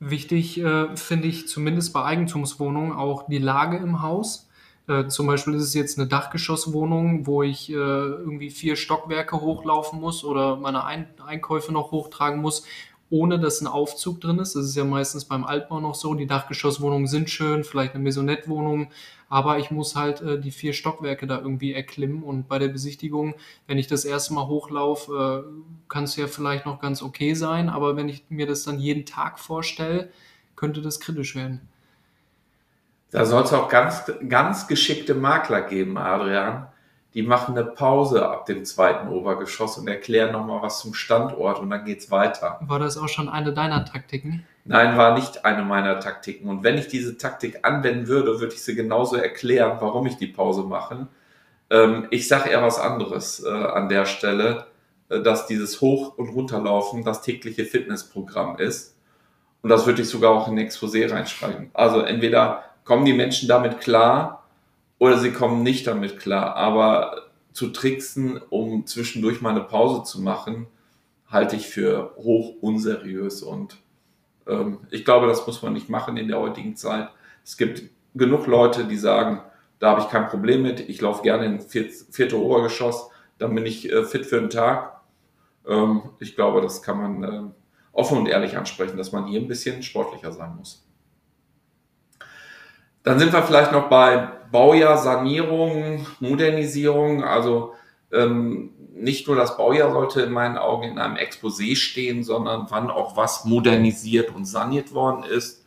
Wichtig 0.00 0.60
äh, 0.60 0.96
finde 0.96 1.28
ich 1.28 1.48
zumindest 1.48 1.92
bei 1.92 2.04
Eigentumswohnungen 2.04 2.92
auch 2.92 3.28
die 3.28 3.38
Lage 3.38 3.76
im 3.76 4.02
Haus. 4.02 4.48
Äh, 4.88 5.06
zum 5.08 5.26
Beispiel 5.26 5.54
ist 5.54 5.62
es 5.62 5.74
jetzt 5.74 5.98
eine 5.98 6.08
Dachgeschosswohnung, 6.08 7.26
wo 7.26 7.42
ich 7.42 7.70
äh, 7.70 7.74
irgendwie 7.74 8.50
vier 8.50 8.76
Stockwerke 8.76 9.40
hochlaufen 9.40 10.00
muss 10.00 10.24
oder 10.24 10.56
meine 10.56 10.84
Ein 10.84 11.06
Einkäufe 11.24 11.72
noch 11.72 11.92
hochtragen 11.92 12.40
muss 12.40 12.64
ohne 13.12 13.38
dass 13.38 13.60
ein 13.60 13.66
Aufzug 13.66 14.22
drin 14.22 14.38
ist. 14.38 14.56
Das 14.56 14.64
ist 14.64 14.74
ja 14.74 14.84
meistens 14.84 15.26
beim 15.26 15.44
Altbau 15.44 15.80
noch 15.80 15.94
so. 15.94 16.14
Die 16.14 16.26
Dachgeschosswohnungen 16.26 17.06
sind 17.06 17.28
schön, 17.28 17.62
vielleicht 17.62 17.94
eine 17.94 18.02
Maisonette-Wohnung, 18.02 18.90
aber 19.28 19.58
ich 19.58 19.70
muss 19.70 19.94
halt 19.94 20.22
äh, 20.22 20.40
die 20.40 20.50
vier 20.50 20.72
Stockwerke 20.72 21.26
da 21.26 21.38
irgendwie 21.38 21.74
erklimmen. 21.74 22.22
Und 22.22 22.48
bei 22.48 22.58
der 22.58 22.68
Besichtigung, 22.68 23.34
wenn 23.66 23.76
ich 23.76 23.86
das 23.86 24.06
erste 24.06 24.32
Mal 24.32 24.46
hochlaufe, 24.46 25.44
äh, 25.46 25.88
kann 25.90 26.04
es 26.04 26.16
ja 26.16 26.26
vielleicht 26.26 26.64
noch 26.64 26.80
ganz 26.80 27.02
okay 27.02 27.34
sein, 27.34 27.68
aber 27.68 27.96
wenn 27.96 28.08
ich 28.08 28.24
mir 28.30 28.46
das 28.46 28.64
dann 28.64 28.80
jeden 28.80 29.04
Tag 29.04 29.38
vorstelle, 29.38 30.08
könnte 30.56 30.80
das 30.80 30.98
kritisch 30.98 31.36
werden. 31.36 31.60
Da 33.12 33.26
soll 33.26 33.42
es 33.42 33.52
auch 33.52 33.68
ganz, 33.68 34.10
ganz 34.26 34.66
geschickte 34.66 35.14
Makler 35.14 35.60
geben, 35.60 35.98
Adrian, 35.98 36.66
die 37.12 37.22
machen 37.22 37.56
eine 37.56 37.66
Pause 37.66 38.26
ab 38.26 38.46
dem 38.46 38.64
zweiten 38.64 39.08
Obergeschoss 39.08 39.76
und 39.76 39.86
erklären 39.86 40.32
nochmal 40.32 40.62
was 40.62 40.80
zum 40.80 40.94
Standort 40.94 41.58
und 41.58 41.68
dann 41.68 41.84
geht's 41.84 42.10
weiter. 42.10 42.58
War 42.62 42.78
das 42.78 42.96
auch 42.96 43.08
schon 43.08 43.28
eine 43.28 43.52
deiner 43.52 43.84
Taktiken? 43.84 44.46
Nein, 44.64 44.96
war 44.96 45.14
nicht 45.14 45.44
eine 45.44 45.62
meiner 45.62 46.00
Taktiken. 46.00 46.48
Und 46.48 46.62
wenn 46.62 46.78
ich 46.78 46.88
diese 46.88 47.18
Taktik 47.18 47.58
anwenden 47.64 48.08
würde, 48.08 48.40
würde 48.40 48.54
ich 48.54 48.62
sie 48.62 48.74
genauso 48.74 49.16
erklären, 49.16 49.76
warum 49.80 50.06
ich 50.06 50.16
die 50.16 50.28
Pause 50.28 50.62
mache. 50.62 51.08
Ähm, 51.68 52.06
ich 52.10 52.28
sage 52.28 52.48
eher 52.48 52.62
was 52.62 52.78
anderes 52.78 53.44
äh, 53.44 53.50
an 53.50 53.90
der 53.90 54.06
Stelle, 54.06 54.68
äh, 55.10 55.20
dass 55.20 55.46
dieses 55.46 55.82
Hoch- 55.82 56.16
und 56.16 56.30
Runterlaufen 56.30 57.04
das 57.04 57.20
tägliche 57.20 57.66
Fitnessprogramm 57.66 58.56
ist. 58.56 58.96
Und 59.60 59.68
das 59.68 59.86
würde 59.86 60.00
ich 60.00 60.08
sogar 60.08 60.30
auch 60.30 60.48
in 60.48 60.58
ein 60.58 60.66
Exposé 60.66 61.10
reinschreiben. 61.10 61.70
Also 61.74 62.00
entweder 62.00 62.64
kommen 62.84 63.04
die 63.04 63.12
Menschen 63.12 63.48
damit 63.48 63.80
klar, 63.80 64.44
oder 64.98 65.18
sie 65.18 65.32
kommen 65.32 65.62
nicht 65.62 65.86
damit 65.86 66.18
klar. 66.18 66.56
Aber 66.56 67.22
zu 67.52 67.68
tricksen, 67.68 68.40
um 68.50 68.86
zwischendurch 68.86 69.40
mal 69.40 69.50
eine 69.50 69.62
Pause 69.62 70.04
zu 70.04 70.20
machen, 70.20 70.66
halte 71.28 71.56
ich 71.56 71.68
für 71.68 72.14
hoch 72.16 72.54
unseriös. 72.60 73.42
Und 73.42 73.78
ähm, 74.46 74.78
ich 74.90 75.04
glaube, 75.04 75.26
das 75.26 75.46
muss 75.46 75.62
man 75.62 75.72
nicht 75.72 75.88
machen 75.88 76.16
in 76.16 76.28
der 76.28 76.38
heutigen 76.38 76.76
Zeit. 76.76 77.08
Es 77.44 77.56
gibt 77.56 77.82
genug 78.14 78.46
Leute, 78.46 78.84
die 78.84 78.96
sagen, 78.96 79.40
da 79.78 79.90
habe 79.90 80.02
ich 80.02 80.08
kein 80.08 80.28
Problem 80.28 80.62
mit, 80.62 80.80
ich 80.88 81.00
laufe 81.00 81.22
gerne 81.22 81.46
in 81.46 81.60
vierte 81.60 82.40
Obergeschoss, 82.40 83.08
dann 83.38 83.54
bin 83.54 83.66
ich 83.66 83.90
äh, 83.90 84.04
fit 84.04 84.26
für 84.26 84.38
den 84.38 84.50
Tag. 84.50 85.00
Ähm, 85.66 86.02
ich 86.20 86.36
glaube, 86.36 86.60
das 86.60 86.82
kann 86.82 86.98
man 86.98 87.24
äh, 87.24 87.50
offen 87.92 88.18
und 88.18 88.28
ehrlich 88.28 88.56
ansprechen, 88.56 88.96
dass 88.96 89.10
man 89.12 89.26
hier 89.26 89.40
ein 89.40 89.48
bisschen 89.48 89.82
sportlicher 89.82 90.30
sein 90.30 90.54
muss. 90.56 90.86
Dann 93.02 93.18
sind 93.18 93.32
wir 93.32 93.42
vielleicht 93.42 93.72
noch 93.72 93.88
bei 93.88 94.28
Baujahr, 94.50 94.98
Sanierung, 94.98 96.06
Modernisierung. 96.20 97.24
Also 97.24 97.74
ähm, 98.12 98.70
nicht 98.94 99.26
nur 99.26 99.36
das 99.36 99.56
Baujahr 99.56 99.92
sollte 99.92 100.22
in 100.22 100.32
meinen 100.32 100.58
Augen 100.58 100.84
in 100.84 100.98
einem 100.98 101.16
Exposé 101.16 101.74
stehen, 101.74 102.22
sondern 102.22 102.66
wann 102.68 102.90
auch 102.90 103.16
was 103.16 103.44
modernisiert 103.44 104.34
und 104.34 104.44
saniert 104.44 104.94
worden 104.94 105.24
ist. 105.24 105.64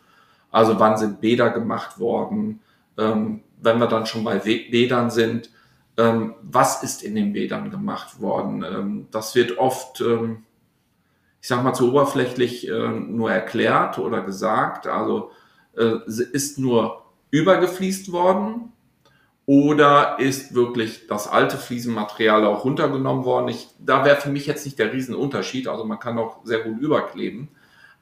Also 0.52 0.80
wann 0.80 0.98
sind 0.98 1.20
Bäder 1.20 1.50
gemacht 1.50 2.00
worden? 2.00 2.62
Ähm, 2.98 3.42
wenn 3.62 3.80
wir 3.80 3.88
dann 3.88 4.06
schon 4.06 4.24
bei 4.24 4.38
Bädern 4.38 5.10
sind, 5.10 5.50
ähm, 5.98 6.36
was 6.42 6.84
ist 6.84 7.04
in 7.04 7.16
den 7.16 7.34
Bädern 7.34 7.72
gemacht 7.72 8.22
worden? 8.22 8.64
Ähm, 8.64 9.08
das 9.12 9.36
wird 9.36 9.58
oft, 9.58 10.02
ähm, 10.02 10.44
ich 11.42 11.48
sag 11.48 11.64
mal, 11.64 11.74
zu 11.74 11.90
oberflächlich 11.90 12.70
äh, 12.70 12.90
nur 12.90 13.32
erklärt 13.32 13.98
oder 13.98 14.22
gesagt. 14.22 14.88
Also 14.88 15.32
äh, 15.76 15.96
ist 16.08 16.58
nur 16.60 17.05
übergefliest 17.36 18.12
worden 18.14 18.72
oder 19.46 20.20
ist 20.20 20.56
wirklich 20.56 21.08
das 21.08 21.28
alte 21.28 21.58
Fliesenmaterial 21.58 22.46
auch 22.46 22.64
runtergenommen 22.64 23.26
worden? 23.26 23.50
Ich, 23.50 23.68
da 23.78 24.06
wäre 24.06 24.16
für 24.16 24.30
mich 24.30 24.48
jetzt 24.48 24.66
nicht 24.66 24.80
der 24.80 24.94
Riesenunterschied. 24.94 25.68
Also 25.68 25.84
man 25.84 26.00
kann 26.00 26.18
auch 26.18 26.46
sehr 26.46 26.60
gut 26.60 26.80
überkleben. 26.80 27.50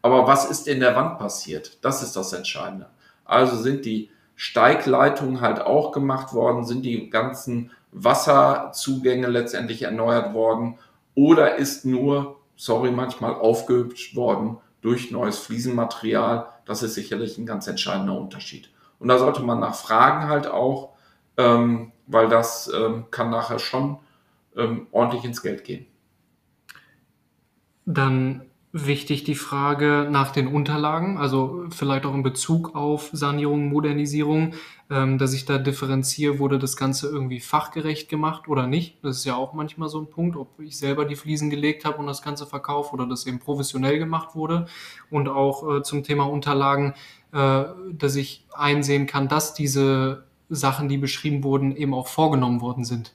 Aber 0.03 0.27
was 0.27 0.49
ist 0.49 0.67
in 0.67 0.79
der 0.79 0.95
Wand 0.95 1.17
passiert? 1.17 1.83
Das 1.83 2.03
ist 2.03 2.15
das 2.15 2.31
Entscheidende. 2.33 2.89
Also 3.25 3.55
sind 3.57 3.85
die 3.85 4.11
Steigleitungen 4.35 5.41
halt 5.41 5.61
auch 5.61 5.91
gemacht 5.91 6.33
worden? 6.33 6.63
Sind 6.63 6.83
die 6.83 7.09
ganzen 7.09 7.71
Wasserzugänge 7.91 9.27
letztendlich 9.27 9.81
erneuert 9.81 10.33
worden? 10.33 10.77
Oder 11.15 11.55
ist 11.55 11.85
nur, 11.85 12.39
sorry, 12.55 12.91
manchmal 12.91 13.33
aufgehübscht 13.33 14.15
worden 14.15 14.57
durch 14.81 15.11
neues 15.11 15.39
Fliesenmaterial? 15.39 16.47
Das 16.65 16.83
ist 16.83 16.93
sicherlich 16.93 17.37
ein 17.37 17.45
ganz 17.45 17.67
entscheidender 17.67 18.17
Unterschied. 18.17 18.72
Und 19.03 19.09
da 19.09 19.17
sollte 19.17 19.43
man 19.43 19.59
nachfragen 19.59 20.29
halt 20.29 20.47
auch, 20.47 20.93
ähm, 21.35 21.91
weil 22.07 22.29
das 22.29 22.71
ähm, 22.73 23.11
kann 23.11 23.29
nachher 23.29 23.59
schon 23.59 23.99
ähm, 24.55 24.87
ordentlich 24.91 25.25
ins 25.25 25.41
Geld 25.41 25.65
gehen. 25.65 25.87
Dann 27.85 28.49
wichtig 28.73 29.23
die 29.23 29.35
Frage 29.35 30.07
nach 30.09 30.31
den 30.31 30.47
Unterlagen, 30.47 31.19
also 31.19 31.65
vielleicht 31.69 32.07
auch 32.07 32.13
in 32.15 32.23
Bezug 32.23 32.75
auf 32.75 33.11
Sanierung, 33.13 33.69
Modernisierung, 33.69 34.55
ähm, 34.89 35.19
dass 35.19 35.33
ich 35.33 35.45
da 35.45 35.59
differenziere, 35.59 36.39
wurde 36.39 36.57
das 36.57 36.75
Ganze 36.75 37.07
irgendwie 37.07 37.39
fachgerecht 37.39 38.09
gemacht 38.09 38.47
oder 38.47 38.65
nicht. 38.65 38.97
Das 39.03 39.17
ist 39.17 39.25
ja 39.25 39.35
auch 39.35 39.53
manchmal 39.53 39.89
so 39.89 39.99
ein 40.01 40.09
Punkt, 40.09 40.35
ob 40.35 40.59
ich 40.59 40.75
selber 40.75 41.05
die 41.05 41.15
Fliesen 41.15 41.51
gelegt 41.51 41.85
habe 41.85 41.99
und 41.99 42.07
das 42.07 42.23
Ganze 42.23 42.47
verkaufe 42.47 42.93
oder 42.93 43.05
das 43.05 43.27
eben 43.27 43.39
professionell 43.39 43.99
gemacht 43.99 44.33
wurde. 44.33 44.65
Und 45.11 45.29
auch 45.29 45.77
äh, 45.77 45.83
zum 45.83 46.03
Thema 46.03 46.23
Unterlagen, 46.23 46.95
äh, 47.31 47.65
dass 47.91 48.15
ich 48.15 48.47
einsehen 48.53 49.05
kann, 49.05 49.27
dass 49.27 49.53
diese 49.53 50.23
Sachen, 50.49 50.89
die 50.89 50.97
beschrieben 50.97 51.43
wurden, 51.43 51.75
eben 51.75 51.93
auch 51.93 52.07
vorgenommen 52.07 52.59
worden 52.59 52.85
sind. 52.85 53.13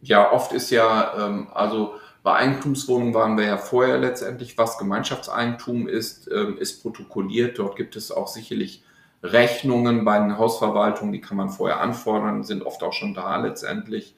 Ja, 0.00 0.32
oft 0.32 0.52
ist 0.52 0.70
ja, 0.70 1.26
ähm, 1.26 1.48
also 1.52 1.94
bei 2.22 2.34
Eigentumswohnungen 2.34 3.14
waren 3.14 3.38
wir 3.38 3.46
ja 3.46 3.56
vorher 3.56 3.98
letztendlich, 3.98 4.58
was 4.58 4.78
Gemeinschaftseigentum 4.78 5.88
ist, 5.88 6.30
ähm, 6.32 6.58
ist 6.58 6.82
protokolliert. 6.82 7.58
Dort 7.58 7.76
gibt 7.76 7.96
es 7.96 8.12
auch 8.12 8.28
sicherlich 8.28 8.84
Rechnungen 9.22 10.04
bei 10.04 10.18
den 10.18 10.38
Hausverwaltungen, 10.38 11.12
die 11.12 11.20
kann 11.20 11.36
man 11.36 11.50
vorher 11.50 11.80
anfordern, 11.80 12.42
sind 12.42 12.62
oft 12.62 12.82
auch 12.82 12.92
schon 12.92 13.14
da 13.14 13.36
letztendlich. 13.38 14.14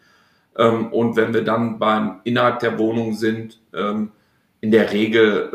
Ähm, 0.56 0.92
und 0.92 1.16
wenn 1.16 1.32
wir 1.34 1.44
dann 1.44 1.78
beim 1.78 2.20
innerhalb 2.24 2.60
der 2.60 2.78
Wohnung 2.78 3.14
sind, 3.14 3.60
ähm, 3.74 4.12
in 4.60 4.70
der 4.70 4.92
Regel 4.92 5.50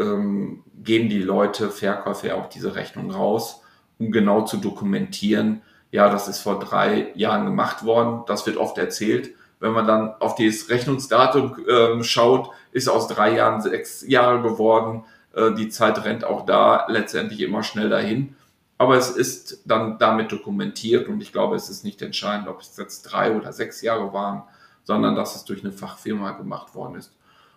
geben 0.83 1.07
die 1.07 1.21
Leute, 1.21 1.69
Verkäufer 1.69 2.35
auch 2.35 2.49
diese 2.49 2.75
Rechnung 2.75 3.09
raus, 3.09 3.61
um 3.99 4.11
genau 4.11 4.41
zu 4.41 4.57
dokumentieren, 4.57 5.61
ja, 5.91 6.09
das 6.09 6.27
ist 6.27 6.41
vor 6.41 6.59
drei 6.59 7.11
Jahren 7.15 7.45
gemacht 7.45 7.85
worden. 7.85 8.23
Das 8.27 8.45
wird 8.45 8.57
oft 8.57 8.77
erzählt. 8.77 9.31
Wenn 9.59 9.71
man 9.71 9.87
dann 9.87 10.13
auf 10.19 10.35
das 10.35 10.69
Rechnungsdatum 10.69 11.57
ähm, 11.67 12.03
schaut, 12.03 12.51
ist 12.71 12.87
aus 12.87 13.07
drei 13.07 13.35
Jahren 13.35 13.61
sechs 13.61 14.07
Jahre 14.07 14.41
geworden. 14.41 15.03
Äh, 15.33 15.53
die 15.53 15.69
Zeit 15.69 16.03
rennt 16.05 16.23
auch 16.23 16.45
da 16.45 16.85
letztendlich 16.87 17.41
immer 17.41 17.63
schnell 17.63 17.89
dahin. 17.89 18.35
Aber 18.77 18.95
es 18.95 19.09
ist 19.09 19.63
dann 19.65 19.97
damit 19.97 20.31
dokumentiert 20.31 21.07
und 21.07 21.21
ich 21.21 21.31
glaube, 21.31 21.55
es 21.55 21.69
ist 21.69 21.83
nicht 21.83 22.01
entscheidend, 22.03 22.47
ob 22.47 22.61
es 22.61 22.77
jetzt 22.77 23.03
drei 23.03 23.35
oder 23.35 23.51
sechs 23.51 23.81
Jahre 23.81 24.13
waren, 24.13 24.43
sondern 24.83 25.15
dass 25.15 25.35
es 25.35 25.45
durch 25.45 25.63
eine 25.63 25.71
Fachfirma 25.71 26.31
gemacht 26.31 26.75
worden 26.75 26.95
ist. 26.95 27.11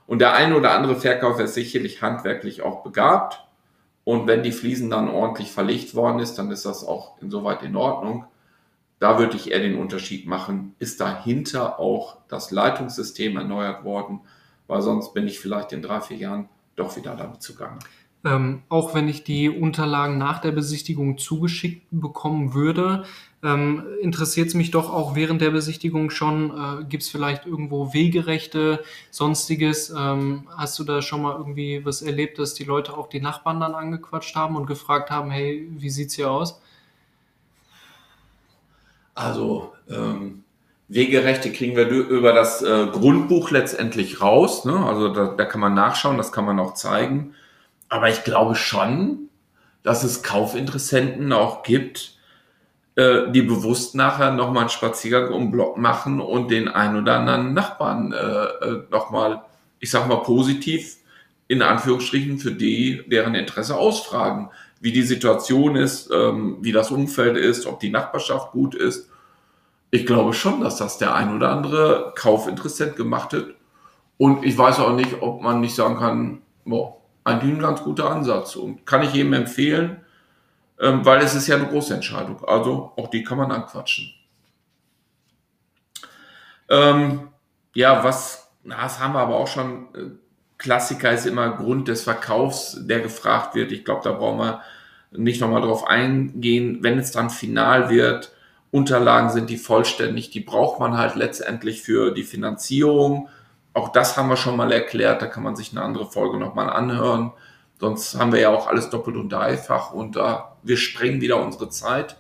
Und 0.06 0.20
der 0.20 0.32
eine 0.32 0.56
oder 0.56 0.72
andere 0.72 0.96
Verkäufer 0.96 1.44
ist 1.44 1.54
sicherlich 1.54 2.00
handwerklich 2.00 2.62
auch 2.62 2.82
begabt 2.82 3.44
und 4.04 4.26
wenn 4.26 4.42
die 4.42 4.52
Fliesen 4.52 4.90
dann 4.90 5.08
ordentlich 5.08 5.52
verlegt 5.52 5.94
worden 5.94 6.18
ist, 6.20 6.36
dann 6.36 6.50
ist 6.50 6.64
das 6.64 6.84
auch 6.84 7.20
insoweit 7.20 7.62
in 7.62 7.76
Ordnung. 7.76 8.24
Da 9.00 9.18
würde 9.18 9.36
ich 9.36 9.50
eher 9.50 9.60
den 9.60 9.78
Unterschied 9.78 10.26
machen, 10.26 10.74
ist 10.78 11.00
dahinter 11.00 11.80
auch 11.80 12.18
das 12.28 12.50
Leitungssystem 12.50 13.36
erneuert 13.38 13.82
worden, 13.82 14.20
weil 14.66 14.82
sonst 14.82 15.14
bin 15.14 15.26
ich 15.26 15.40
vielleicht 15.40 15.72
in 15.72 15.80
drei, 15.80 16.00
vier 16.02 16.18
Jahren 16.18 16.48
doch 16.76 16.96
wieder 16.96 17.16
damit 17.16 17.42
zugange. 17.42 17.78
Ähm, 18.22 18.62
auch 18.68 18.94
wenn 18.94 19.08
ich 19.08 19.24
die 19.24 19.48
Unterlagen 19.48 20.18
nach 20.18 20.40
der 20.40 20.52
Besichtigung 20.52 21.16
zugeschickt 21.16 21.86
bekommen 21.90 22.52
würde, 22.52 23.04
ähm, 23.42 23.82
interessiert 24.02 24.48
es 24.48 24.54
mich 24.54 24.70
doch 24.70 24.92
auch 24.92 25.14
während 25.14 25.40
der 25.40 25.50
Besichtigung 25.50 26.10
schon, 26.10 26.50
äh, 26.50 26.84
gibt 26.84 27.02
es 27.02 27.08
vielleicht 27.08 27.46
irgendwo 27.46 27.94
Wegerechte, 27.94 28.84
sonstiges? 29.10 29.94
Ähm, 29.98 30.46
hast 30.54 30.78
du 30.78 30.84
da 30.84 31.00
schon 31.00 31.22
mal 31.22 31.36
irgendwie 31.38 31.82
was 31.86 32.02
erlebt, 32.02 32.38
dass 32.38 32.52
die 32.52 32.64
Leute 32.64 32.98
auch 32.98 33.08
die 33.08 33.22
Nachbarn 33.22 33.60
dann 33.60 33.74
angequatscht 33.74 34.36
haben 34.36 34.56
und 34.56 34.66
gefragt 34.66 35.10
haben, 35.10 35.30
hey, 35.30 35.66
wie 35.70 35.88
sieht's 35.88 36.12
hier 36.12 36.30
aus? 36.30 36.60
Also 39.20 39.74
ähm, 39.90 40.44
Wegerechte 40.88 41.52
kriegen 41.52 41.76
wir 41.76 41.88
über 41.88 42.33
das 42.33 42.62
äh, 42.62 42.87
Grundbuch 42.87 43.50
letztendlich 43.50 44.20
raus. 44.20 44.64
Ne? 44.64 44.74
Also 44.74 45.09
da, 45.09 45.35
da 45.37 45.44
kann 45.44 45.61
man 45.61 45.74
nachschauen, 45.74 46.16
das 46.16 46.33
kann 46.33 46.46
man 46.46 46.59
auch 46.59 46.74
zeigen. 46.74 47.35
Aber 47.88 48.09
ich 48.09 48.24
glaube 48.24 48.54
schon, 48.54 49.28
dass 49.83 50.04
es 50.04 50.22
Kaufinteressenten 50.22 51.33
auch 51.33 51.62
gibt, 51.62 52.14
äh, 52.96 53.30
die 53.30 53.42
bewusst 53.42 53.94
nachher 53.94 54.33
nochmal 54.33 54.62
einen 54.62 54.70
Spaziergang 54.70 55.33
um 55.33 55.50
Block 55.50 55.76
machen 55.76 56.20
und 56.20 56.50
den 56.50 56.68
ein 56.68 56.96
oder 56.96 57.18
anderen 57.18 57.52
Nachbarn 57.52 58.12
äh, 58.12 58.16
äh 58.16 58.83
nochmal, 58.90 59.42
ich 59.80 59.90
sag 59.90 60.09
mal, 60.09 60.22
positiv 60.22 60.96
in 61.46 61.62
Anführungsstrichen 61.62 62.38
für 62.38 62.52
die, 62.52 63.02
deren 63.06 63.35
Interesse 63.35 63.76
ausfragen, 63.76 64.50
wie 64.80 64.92
die 64.92 65.02
Situation 65.02 65.76
ist, 65.76 66.11
ähm, 66.11 66.59
wie 66.62 66.72
das 66.72 66.90
Umfeld 66.90 67.37
ist, 67.37 67.66
ob 67.66 67.80
die 67.80 67.90
Nachbarschaft 67.90 68.52
gut 68.52 68.74
ist. 68.74 69.10
Ich 69.90 70.07
glaube 70.07 70.33
schon, 70.33 70.61
dass 70.61 70.76
das 70.76 70.98
der 70.98 71.14
ein 71.14 71.35
oder 71.35 71.50
andere 71.50 72.12
Kaufinteressent 72.16 72.96
gemacht 72.96 73.33
hat. 73.33 73.46
Und 74.18 74.44
ich 74.44 74.57
weiß 74.57 74.79
auch 74.81 74.92
nicht, 74.94 75.22
ob 75.22 75.42
man 75.42 75.61
nicht 75.61 75.74
sagen 75.74 75.96
kann, 75.96 76.42
boah, 76.64 76.96
eigentlich 77.24 77.55
ein 77.55 77.61
ganz 77.61 77.83
guter 77.83 78.11
Ansatz 78.11 78.57
und 78.57 78.87
kann 78.87 79.03
ich 79.03 79.12
jedem 79.14 79.33
empfehlen, 79.33 80.05
ähm, 80.79 81.05
weil 81.05 81.20
es 81.22 81.35
ist 81.35 81.46
ja 81.46 81.57
eine 81.57 81.66
große 81.66 81.94
Entscheidung. 81.94 82.42
Also 82.44 82.92
auch 82.96 83.09
die 83.09 83.22
kann 83.22 83.38
man 83.38 83.50
anquatschen. 83.50 84.12
Ähm, 86.68 87.29
ja, 87.74 88.05
was, 88.05 88.50
das 88.64 89.00
haben 89.00 89.14
wir 89.14 89.20
aber 89.20 89.37
auch 89.37 89.48
schon. 89.48 89.88
Äh, 89.94 90.11
Klassiker 90.59 91.11
ist 91.11 91.24
immer 91.24 91.48
Grund 91.53 91.88
des 91.88 92.03
Verkaufs, 92.03 92.76
der 92.81 93.00
gefragt 93.00 93.55
wird. 93.55 93.72
Ich 93.72 93.83
glaube, 93.83 94.03
da 94.05 94.12
brauchen 94.12 94.40
wir 94.40 94.61
nicht 95.11 95.40
nochmal 95.40 95.62
drauf 95.62 95.87
eingehen. 95.87 96.81
Wenn 96.83 96.98
es 96.98 97.12
dann 97.12 97.31
final 97.31 97.88
wird, 97.88 98.33
Unterlagen 98.70 99.30
sind 99.30 99.50
die 99.50 99.56
vollständig, 99.56 100.30
die 100.30 100.40
braucht 100.40 100.78
man 100.78 100.96
halt 100.96 101.16
letztendlich 101.16 101.83
für 101.83 102.12
die 102.12 102.22
Finanzierung 102.22 103.28
auch 103.72 103.90
das 103.90 104.16
haben 104.16 104.28
wir 104.28 104.37
schon 104.37 104.56
mal 104.56 104.72
erklärt, 104.72 105.22
da 105.22 105.26
kann 105.26 105.42
man 105.42 105.56
sich 105.56 105.72
eine 105.72 105.83
andere 105.83 106.06
Folge 106.11 106.38
nochmal 106.38 106.70
anhören. 106.70 107.33
Sonst 107.78 108.18
haben 108.18 108.33
wir 108.33 108.40
ja 108.40 108.50
auch 108.50 108.66
alles 108.66 108.90
doppelt 108.90 109.16
und 109.16 109.30
dreifach 109.30 109.92
und 109.92 110.16
uh, 110.16 110.38
wir 110.62 110.76
sprengen 110.76 111.20
wieder 111.20 111.40
unsere 111.42 111.68
Zeit. 111.70 112.16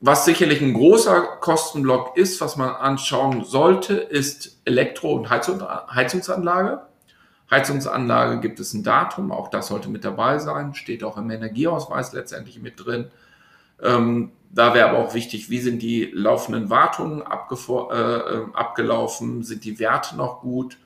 Was 0.00 0.24
sicherlich 0.24 0.60
ein 0.60 0.74
großer 0.74 1.20
Kostenblock 1.40 2.16
ist, 2.16 2.40
was 2.40 2.56
man 2.56 2.70
anschauen 2.70 3.44
sollte, 3.44 3.94
ist 3.94 4.60
Elektro- 4.66 5.14
und 5.14 5.30
Heizungsanlage. 5.30 6.82
Heizungsanlage 7.50 8.40
gibt 8.40 8.60
es 8.60 8.74
ein 8.74 8.82
Datum, 8.82 9.32
auch 9.32 9.48
das 9.48 9.68
sollte 9.68 9.88
mit 9.88 10.04
dabei 10.04 10.38
sein, 10.38 10.74
steht 10.74 11.04
auch 11.04 11.16
im 11.16 11.30
Energieausweis 11.30 12.12
letztendlich 12.12 12.60
mit 12.60 12.84
drin. 12.84 13.10
Ähm, 13.82 14.32
da 14.56 14.72
wäre 14.72 14.88
aber 14.88 14.98
auch 15.00 15.12
wichtig, 15.12 15.50
wie 15.50 15.60
sind 15.60 15.82
die 15.82 16.10
laufenden 16.14 16.70
Wartungen 16.70 17.20
äh, 17.20 17.94
äh, 17.94 18.46
abgelaufen, 18.54 19.42
sind 19.42 19.64
die 19.64 19.78
Werte 19.78 20.16
noch 20.16 20.40
gut 20.40 20.78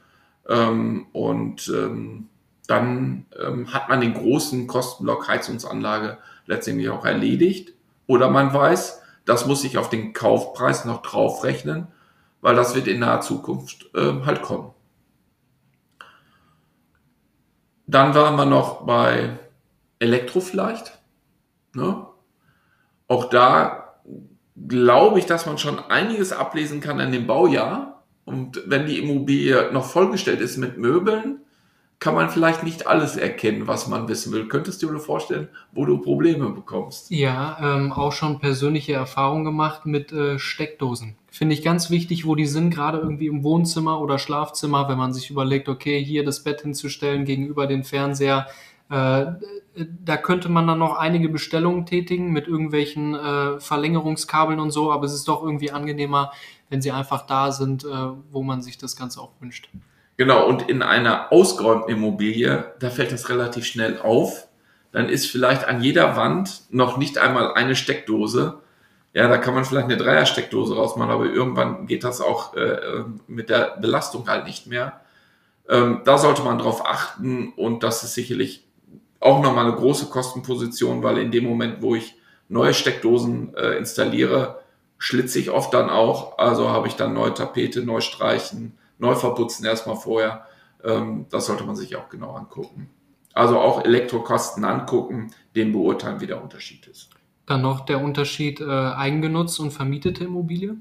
ähm, 0.48 1.06
und 1.12 1.68
ähm, 1.68 2.28
dann 2.66 3.26
ähm, 3.40 3.72
hat 3.72 3.88
man 3.88 4.00
den 4.00 4.14
großen 4.14 4.66
Kostenblock 4.66 5.28
Heizungsanlage 5.28 6.18
letztendlich 6.46 6.88
auch 6.88 7.04
erledigt. 7.04 7.72
Oder 8.08 8.28
man 8.28 8.52
weiß, 8.52 9.02
das 9.24 9.46
muss 9.46 9.62
ich 9.62 9.78
auf 9.78 9.88
den 9.88 10.14
Kaufpreis 10.14 10.84
noch 10.84 11.02
draufrechnen, 11.02 11.86
weil 12.40 12.56
das 12.56 12.74
wird 12.74 12.88
in 12.88 12.98
naher 12.98 13.20
Zukunft 13.20 13.88
äh, 13.94 14.24
halt 14.24 14.42
kommen. 14.42 14.72
Dann 17.86 18.16
waren 18.16 18.34
wir 18.34 18.46
noch 18.46 18.84
bei 18.84 19.38
Elektro 20.00 20.40
vielleicht. 20.40 20.98
Ne? 21.72 22.09
Auch 23.10 23.24
da 23.24 23.96
glaube 24.68 25.18
ich, 25.18 25.26
dass 25.26 25.44
man 25.44 25.58
schon 25.58 25.80
einiges 25.80 26.32
ablesen 26.32 26.80
kann 26.80 27.00
an 27.00 27.10
dem 27.10 27.26
Baujahr. 27.26 28.04
Und 28.24 28.62
wenn 28.66 28.86
die 28.86 29.00
Immobilie 29.00 29.72
noch 29.72 29.84
vollgestellt 29.84 30.40
ist 30.40 30.58
mit 30.58 30.78
Möbeln, 30.78 31.40
kann 31.98 32.14
man 32.14 32.30
vielleicht 32.30 32.62
nicht 32.62 32.86
alles 32.86 33.16
erkennen, 33.16 33.66
was 33.66 33.88
man 33.88 34.06
wissen 34.06 34.32
will. 34.32 34.46
Könntest 34.46 34.80
du 34.82 34.92
dir 34.92 35.00
vorstellen, 35.00 35.48
wo 35.72 35.86
du 35.86 35.98
Probleme 35.98 36.50
bekommst? 36.50 37.10
Ja, 37.10 37.58
ähm, 37.60 37.92
auch 37.92 38.12
schon 38.12 38.38
persönliche 38.38 38.92
Erfahrungen 38.92 39.44
gemacht 39.44 39.86
mit 39.86 40.12
äh, 40.12 40.38
Steckdosen. 40.38 41.16
Finde 41.32 41.54
ich 41.54 41.62
ganz 41.64 41.90
wichtig, 41.90 42.24
wo 42.24 42.36
die 42.36 42.46
sind, 42.46 42.70
gerade 42.70 42.98
irgendwie 42.98 43.26
im 43.26 43.42
Wohnzimmer 43.42 44.00
oder 44.00 44.20
Schlafzimmer, 44.20 44.88
wenn 44.88 44.98
man 44.98 45.12
sich 45.12 45.30
überlegt, 45.30 45.68
okay, 45.68 46.02
hier 46.02 46.24
das 46.24 46.44
Bett 46.44 46.60
hinzustellen 46.60 47.24
gegenüber 47.24 47.66
den 47.66 47.82
Fernseher. 47.82 48.46
Äh, 48.90 49.26
da 50.04 50.16
könnte 50.16 50.48
man 50.48 50.66
dann 50.66 50.78
noch 50.78 50.96
einige 50.96 51.28
Bestellungen 51.28 51.86
tätigen 51.86 52.32
mit 52.32 52.48
irgendwelchen 52.48 53.14
äh, 53.14 53.60
Verlängerungskabeln 53.60 54.58
und 54.58 54.72
so, 54.72 54.92
aber 54.92 55.06
es 55.06 55.14
ist 55.14 55.28
doch 55.28 55.42
irgendwie 55.42 55.70
angenehmer, 55.70 56.32
wenn 56.68 56.82
sie 56.82 56.90
einfach 56.90 57.26
da 57.26 57.52
sind, 57.52 57.84
äh, 57.84 57.88
wo 58.30 58.42
man 58.42 58.62
sich 58.62 58.78
das 58.78 58.96
Ganze 58.96 59.20
auch 59.20 59.32
wünscht. 59.40 59.70
Genau, 60.16 60.46
und 60.46 60.68
in 60.68 60.82
einer 60.82 61.32
ausgeräumten 61.32 61.88
Immobilie, 61.88 62.74
da 62.80 62.90
fällt 62.90 63.12
das 63.12 63.28
relativ 63.28 63.64
schnell 63.64 64.00
auf. 64.00 64.48
Dann 64.92 65.08
ist 65.08 65.26
vielleicht 65.26 65.66
an 65.66 65.82
jeder 65.82 66.16
Wand 66.16 66.62
noch 66.70 66.96
nicht 66.98 67.16
einmal 67.16 67.54
eine 67.54 67.76
Steckdose. 67.76 68.58
Ja, 69.14 69.28
da 69.28 69.38
kann 69.38 69.54
man 69.54 69.64
vielleicht 69.64 69.86
eine 69.86 69.96
Dreier-Steckdose 69.96 70.74
rausmachen, 70.74 71.10
aber 71.10 71.26
irgendwann 71.26 71.86
geht 71.86 72.04
das 72.04 72.20
auch 72.20 72.54
äh, 72.54 73.04
mit 73.28 73.48
der 73.50 73.78
Belastung 73.80 74.28
halt 74.28 74.44
nicht 74.44 74.66
mehr. 74.66 75.00
Ähm, 75.68 76.02
da 76.04 76.18
sollte 76.18 76.42
man 76.42 76.58
drauf 76.58 76.84
achten 76.84 77.52
und 77.56 77.82
das 77.82 78.02
ist 78.02 78.14
sicherlich 78.14 78.66
auch 79.20 79.42
nochmal 79.42 79.66
eine 79.66 79.76
große 79.76 80.06
Kostenposition, 80.06 81.02
weil 81.02 81.18
in 81.18 81.30
dem 81.30 81.44
Moment, 81.44 81.82
wo 81.82 81.94
ich 81.94 82.16
neue 82.48 82.74
Steckdosen 82.74 83.54
äh, 83.54 83.76
installiere, 83.76 84.60
schlitze 84.98 85.38
ich 85.38 85.50
oft 85.50 85.72
dann 85.72 85.90
auch. 85.90 86.38
Also 86.38 86.70
habe 86.70 86.88
ich 86.88 86.96
dann 86.96 87.14
neue 87.14 87.34
Tapete, 87.34 87.82
neu 87.82 88.00
streichen, 88.00 88.78
neu 88.98 89.14
verputzen 89.14 89.64
erstmal 89.64 89.96
vorher. 89.96 90.46
Ähm, 90.82 91.26
das 91.30 91.46
sollte 91.46 91.64
man 91.64 91.76
sich 91.76 91.96
auch 91.96 92.08
genau 92.08 92.32
angucken. 92.34 92.90
Also 93.32 93.58
auch 93.58 93.84
Elektrokosten 93.84 94.64
angucken, 94.64 95.32
den 95.54 95.72
beurteilen, 95.72 96.20
wie 96.20 96.26
der 96.26 96.42
Unterschied 96.42 96.86
ist. 96.86 97.10
Dann 97.46 97.62
noch 97.62 97.80
der 97.80 98.02
Unterschied 98.02 98.60
äh, 98.60 98.64
eigengenutzt 98.64 99.60
und 99.60 99.70
vermietete 99.70 100.24
Immobilie. 100.24 100.76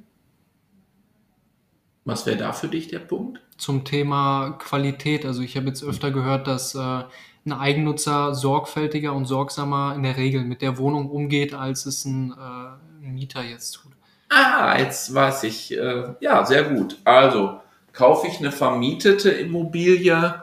Was 2.06 2.26
wäre 2.26 2.38
da 2.38 2.54
für 2.54 2.68
dich 2.68 2.88
der 2.88 3.00
Punkt? 3.00 3.40
Zum 3.58 3.86
Thema 3.86 4.52
Qualität. 4.60 5.26
Also 5.26 5.42
ich 5.42 5.56
habe 5.58 5.68
jetzt 5.68 5.84
öfter 5.84 6.12
gehört, 6.12 6.48
dass 6.48 6.74
äh, 6.76 7.04
ein 7.46 7.54
Eigennutzer 7.54 8.36
sorgfältiger 8.36 9.14
und 9.14 9.26
sorgsamer 9.26 9.94
in 9.96 10.04
der 10.04 10.18
Regel 10.18 10.44
mit 10.44 10.62
der 10.62 10.78
Wohnung 10.78 11.10
umgeht, 11.10 11.54
als 11.54 11.86
es 11.86 12.06
ein, 12.06 12.32
äh, 12.32 13.06
ein 13.06 13.14
Mieter 13.14 13.44
jetzt 13.44 13.72
tut. 13.72 13.92
Ah, 14.30 14.78
jetzt 14.78 15.14
weiß 15.14 15.44
ich. 15.44 15.76
Äh, 15.76 16.14
ja, 16.20 16.46
sehr 16.46 16.64
gut. 16.64 16.98
Also 17.04 17.60
kaufe 17.94 18.28
ich 18.28 18.40
eine 18.40 18.52
vermietete 18.52 19.30
Immobilie. 19.32 20.36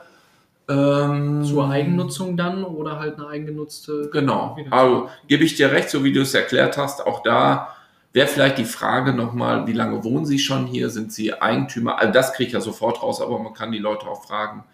Ähm, 0.69 1.45
Zur 1.45 1.71
Eigennutzung 1.71 2.37
dann 2.37 2.65
oder 2.65 2.99
halt 2.99 3.19
eine 3.19 3.29
eigengenutzte? 3.29 4.11
Genau. 4.13 4.57
Also 4.71 5.09
gebe 5.29 5.45
ich 5.45 5.55
dir 5.55 5.71
recht, 5.71 5.91
so 5.91 6.03
wie 6.03 6.13
du 6.13 6.23
es 6.23 6.35
erklärt 6.35 6.77
hast. 6.77 7.07
Auch 7.07 7.23
da 7.23 7.69
wäre 8.13 8.27
vielleicht 8.27 8.59
die 8.59 8.65
Frage 8.65 9.13
nochmal, 9.13 9.69
wie 9.69 9.73
lange 9.73 10.03
wohnen 10.03 10.27
Sie 10.27 10.41
schon 10.41 10.67
hier? 10.67 10.91
Sind 10.91 11.13
Sie 11.13 11.41
Eigentümer? 11.41 11.99
Also 11.99 12.13
das 12.13 12.33
kriege 12.33 12.49
ich 12.49 12.55
ja 12.55 12.61
sofort 12.61 13.01
raus, 13.03 13.21
aber 13.21 13.39
man 13.39 13.55
kann 13.55 13.71
die 13.71 13.79
Leute 13.79 14.07
auch 14.09 14.25
fragen, 14.25 14.65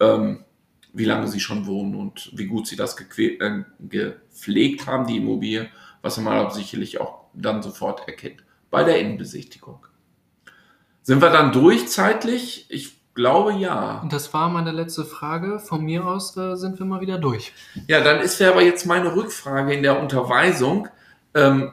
ähm, 0.00 0.44
wie 0.92 1.04
lange 1.04 1.28
sie 1.28 1.40
schon 1.40 1.66
wohnen 1.66 1.94
und 1.94 2.30
wie 2.34 2.46
gut 2.46 2.66
sie 2.66 2.76
das 2.76 2.96
äh, 2.98 3.62
gepflegt 3.80 4.86
haben, 4.86 5.06
die 5.06 5.16
Immobilie, 5.18 5.68
was 6.02 6.18
man 6.18 6.34
aber 6.36 6.50
sicherlich 6.50 7.00
auch 7.00 7.26
dann 7.34 7.62
sofort 7.62 8.06
erkennt 8.08 8.42
bei 8.70 8.84
der 8.84 9.00
Innenbesichtigung. 9.00 9.86
Sind 11.02 11.22
wir 11.22 11.30
dann 11.30 11.52
durch 11.52 11.88
zeitlich? 11.88 12.66
Ich 12.68 12.98
glaube 13.14 13.54
ja. 13.54 14.06
Das 14.10 14.32
war 14.34 14.48
meine 14.48 14.72
letzte 14.72 15.04
Frage. 15.04 15.58
Von 15.58 15.84
mir 15.84 16.06
aus 16.06 16.36
äh, 16.36 16.54
sind 16.56 16.78
wir 16.78 16.86
mal 16.86 17.00
wieder 17.00 17.18
durch. 17.18 17.52
Ja, 17.86 18.00
dann 18.00 18.20
ist 18.20 18.38
ja 18.40 18.50
aber 18.50 18.62
jetzt 18.62 18.86
meine 18.86 19.14
Rückfrage 19.14 19.72
in 19.72 19.82
der 19.82 20.00
Unterweisung. 20.00 20.88
Ähm, 21.34 21.72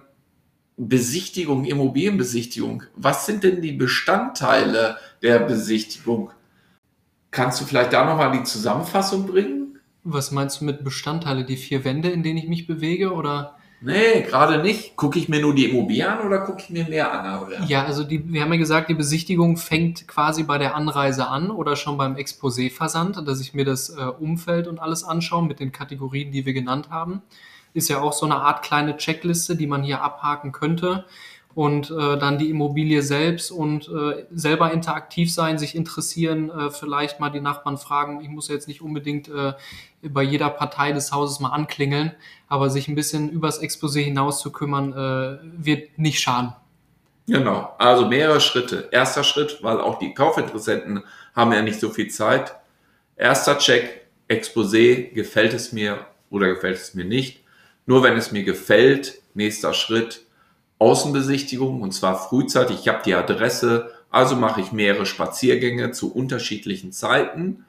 Besichtigung, 0.78 1.66
Immobilienbesichtigung. 1.66 2.84
Was 2.96 3.26
sind 3.26 3.44
denn 3.44 3.62
die 3.62 3.72
Bestandteile 3.72 4.98
der 5.22 5.40
Besichtigung? 5.40 6.32
Kannst 7.36 7.60
du 7.60 7.66
vielleicht 7.66 7.92
da 7.92 8.06
nochmal 8.06 8.32
die 8.32 8.44
Zusammenfassung 8.44 9.28
bringen? 9.28 9.78
Was 10.06 10.32
meinst 10.32 10.62
du 10.62 10.66
mit 10.66 10.86
Bestandteile? 10.86 11.44
Die 11.44 11.58
vier 11.58 11.84
Wände, 11.84 12.10
in 12.10 12.24
denen 12.24 12.38
ich 12.38 12.48
mich 12.48 12.66
bewege 12.66 13.12
oder? 13.12 13.58
Nee, 13.82 14.22
gerade 14.22 14.64
nicht. 14.64 14.96
Gucke 14.96 15.20
ich 15.20 15.28
mir 15.28 15.42
nur 15.42 15.54
die 15.54 15.66
Immobilie 15.66 16.08
an 16.08 16.26
oder 16.26 16.40
gucke 16.40 16.62
ich 16.62 16.70
mir 16.70 16.86
mehr 16.86 17.12
an? 17.12 17.68
Ja, 17.68 17.84
also 17.84 18.06
die, 18.06 18.32
wir 18.32 18.42
haben 18.42 18.54
ja 18.54 18.58
gesagt, 18.58 18.90
die 18.90 18.94
Besichtigung 18.94 19.58
fängt 19.58 20.08
quasi 20.08 20.44
bei 20.44 20.58
der 20.58 20.76
Anreise 20.76 21.28
an 21.28 21.52
oder 21.52 21.76
schon 21.76 21.98
beim 21.98 22.16
Exposé-Versand, 22.16 23.28
dass 23.28 23.42
ich 23.42 23.54
mir 23.54 23.66
das 23.66 23.90
äh, 23.90 24.02
Umfeld 24.02 24.68
und 24.68 24.80
alles 24.80 25.04
anschaue 25.04 25.46
mit 25.46 25.60
den 25.60 25.74
Kategorien, 25.74 26.32
die 26.32 26.46
wir 26.46 26.54
genannt 26.54 26.90
haben. 26.90 27.22
Ist 27.74 27.90
ja 27.90 28.00
auch 28.00 28.14
so 28.14 28.26
eine 28.26 28.36
Art 28.36 28.64
kleine 28.64 28.96
Checkliste, 28.96 29.58
die 29.58 29.68
man 29.68 29.84
hier 29.84 30.02
abhaken 30.02 30.54
könnte 30.54 31.04
und 31.56 31.90
äh, 31.90 32.18
dann 32.18 32.38
die 32.38 32.50
Immobilie 32.50 33.02
selbst 33.02 33.50
und 33.50 33.88
äh, 33.88 34.26
selber 34.34 34.74
interaktiv 34.74 35.34
sein, 35.34 35.58
sich 35.58 35.74
interessieren, 35.74 36.50
äh, 36.50 36.70
vielleicht 36.70 37.22
mal 37.22 37.30
die 37.30 37.40
Nachbarn 37.40 37.78
fragen. 37.78 38.20
Ich 38.22 38.28
muss 38.28 38.50
jetzt 38.50 38.68
nicht 38.68 38.82
unbedingt 38.82 39.30
äh, 39.30 39.54
bei 40.04 40.22
jeder 40.22 40.50
Partei 40.50 40.92
des 40.92 41.14
Hauses 41.14 41.40
mal 41.40 41.50
anklingeln, 41.50 42.12
aber 42.50 42.70
sich 42.70 42.90
ein 42.90 42.96
bisschen 42.96 43.30
übers 43.30 43.62
Exposé 43.62 44.02
hinaus 44.04 44.42
zu 44.42 44.52
kümmern, 44.52 44.92
äh, 44.92 45.40
wird 45.66 45.98
nicht 45.98 46.20
schaden. 46.20 46.54
Genau, 47.28 47.74
also 47.78 48.06
mehrere 48.06 48.42
Schritte. 48.42 48.90
Erster 48.92 49.24
Schritt, 49.24 49.60
weil 49.64 49.80
auch 49.80 49.98
die 49.98 50.14
Kaufinteressenten 50.14 51.04
haben 51.34 51.54
ja 51.54 51.62
nicht 51.62 51.80
so 51.80 51.90
viel 51.90 52.10
Zeit. 52.10 52.54
Erster 53.16 53.58
Check, 53.58 54.08
Exposé, 54.30 55.14
gefällt 55.14 55.54
es 55.54 55.72
mir 55.72 56.06
oder 56.30 56.48
gefällt 56.48 56.76
es 56.76 56.94
mir 56.94 57.06
nicht. 57.06 57.44
Nur 57.86 58.04
wenn 58.04 58.18
es 58.18 58.34
mir 58.34 58.44
gefällt, 58.44 59.22
nächster 59.34 59.74
Schritt, 59.74 60.25
Außenbesichtigung 60.80 61.82
und 61.82 61.94
zwar 61.94 62.18
frühzeitig. 62.18 62.80
Ich 62.82 62.88
habe 62.88 63.02
die 63.06 63.16
Adresse, 63.16 63.92
also 64.10 64.36
mache 64.36 64.62
ich 64.62 64.72
mehrere 64.72 65.06
Spaziergänge 65.06 65.92
zu 65.92 66.14
unterschiedlichen 66.14 66.92
Zeiten. 66.92 67.66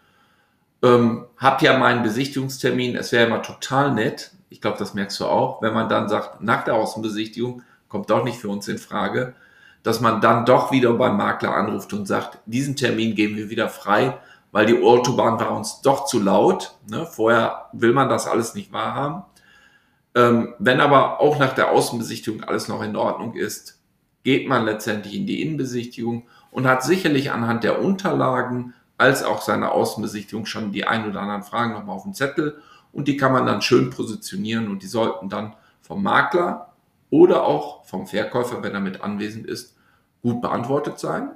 Ähm, 0.83 1.25
hab 1.39 1.63
ja 1.63 1.79
meinen 1.79 2.03
Besichtigungstermin. 2.03 2.97
Es 2.97 3.13
wäre 3.13 3.27
immer 3.27 3.43
total 3.43 3.93
nett. 3.93 4.33
Ich 4.49 4.61
glaube, 4.61 4.79
das 4.79 4.95
merkst 4.95 5.19
du 5.21 5.27
auch, 5.27 5.63
wenn 5.63 5.75
man 5.75 5.89
dann 5.89 6.09
sagt, 6.09 6.43
nach 6.43 6.65
der 6.65 6.75
Außenbesichtigung 6.75 7.63
kommt 7.89 8.11
doch 8.11 8.25
nicht 8.25 8.39
für 8.39 8.49
uns 8.49 8.69
in 8.69 8.79
Frage, 8.79 9.35
dass 9.83 10.01
man 10.01 10.21
dann 10.21 10.45
doch 10.45 10.73
wieder 10.73 10.93
beim 10.95 11.17
Makler 11.17 11.55
anruft 11.55 11.93
und 11.93 12.07
sagt, 12.07 12.39
diesen 12.47 12.77
Termin 12.77 13.15
geben 13.15 13.37
wir 13.37 13.51
wieder 13.51 13.69
frei, 13.69 14.19
weil 14.51 14.67
die 14.67 14.83
Autobahn 14.83 15.39
war 15.39 15.53
uns 15.57 15.81
doch 15.83 16.07
zu 16.07 16.21
laut. 16.21 16.75
Ne? 16.89 17.07
Vorher 17.07 17.67
will 17.73 17.93
man 17.93 18.09
das 18.09 18.27
alles 18.27 18.55
nicht 18.55 18.73
wahrhaben. 18.73 19.23
Ähm, 20.17 20.55
wenn 20.59 20.81
aber 20.81 21.21
auch 21.21 21.39
nach 21.39 21.53
der 21.53 21.71
Außenbesichtigung 21.71 22.43
alles 22.43 22.69
noch 22.69 22.83
in 22.83 22.97
Ordnung 22.97 23.35
ist, 23.35 23.79
geht 24.25 24.49
man 24.49 24.65
letztendlich 24.65 25.15
in 25.15 25.27
die 25.27 25.43
Innenbesichtigung 25.43 26.27
und 26.51 26.67
hat 26.67 26.83
sicherlich 26.83 27.31
anhand 27.31 27.65
der 27.65 27.83
Unterlagen 27.83 28.73
als 28.97 29.23
auch 29.23 29.43
seiner 29.43 29.73
Außenbesichtigung 29.73 30.47
schon 30.47 30.73
die 30.73 30.87
ein 30.87 31.07
oder 31.07 31.21
anderen 31.21 31.43
Fragen 31.43 31.75
nochmal 31.75 31.97
auf 31.97 32.05
dem 32.05 32.15
Zettel 32.15 32.63
und 32.93 33.09
die 33.09 33.19
kann 33.19 33.31
man 33.31 33.45
dann 33.45 33.61
schön 33.61 33.91
positionieren 33.91 34.69
und 34.69 34.83
die 34.83 34.87
sollten 34.87 35.29
dann 35.29 35.55
vom 35.83 36.03
Makler 36.03 36.73
oder 37.11 37.45
auch 37.45 37.85
vom 37.85 38.07
Verkäufer, 38.07 38.63
wenn 38.63 38.73
er 38.73 38.81
mit 38.81 39.03
anwesend 39.03 39.47
ist, 39.47 39.77
gut 40.23 40.41
beantwortet 40.41 40.99
sein. 40.99 41.33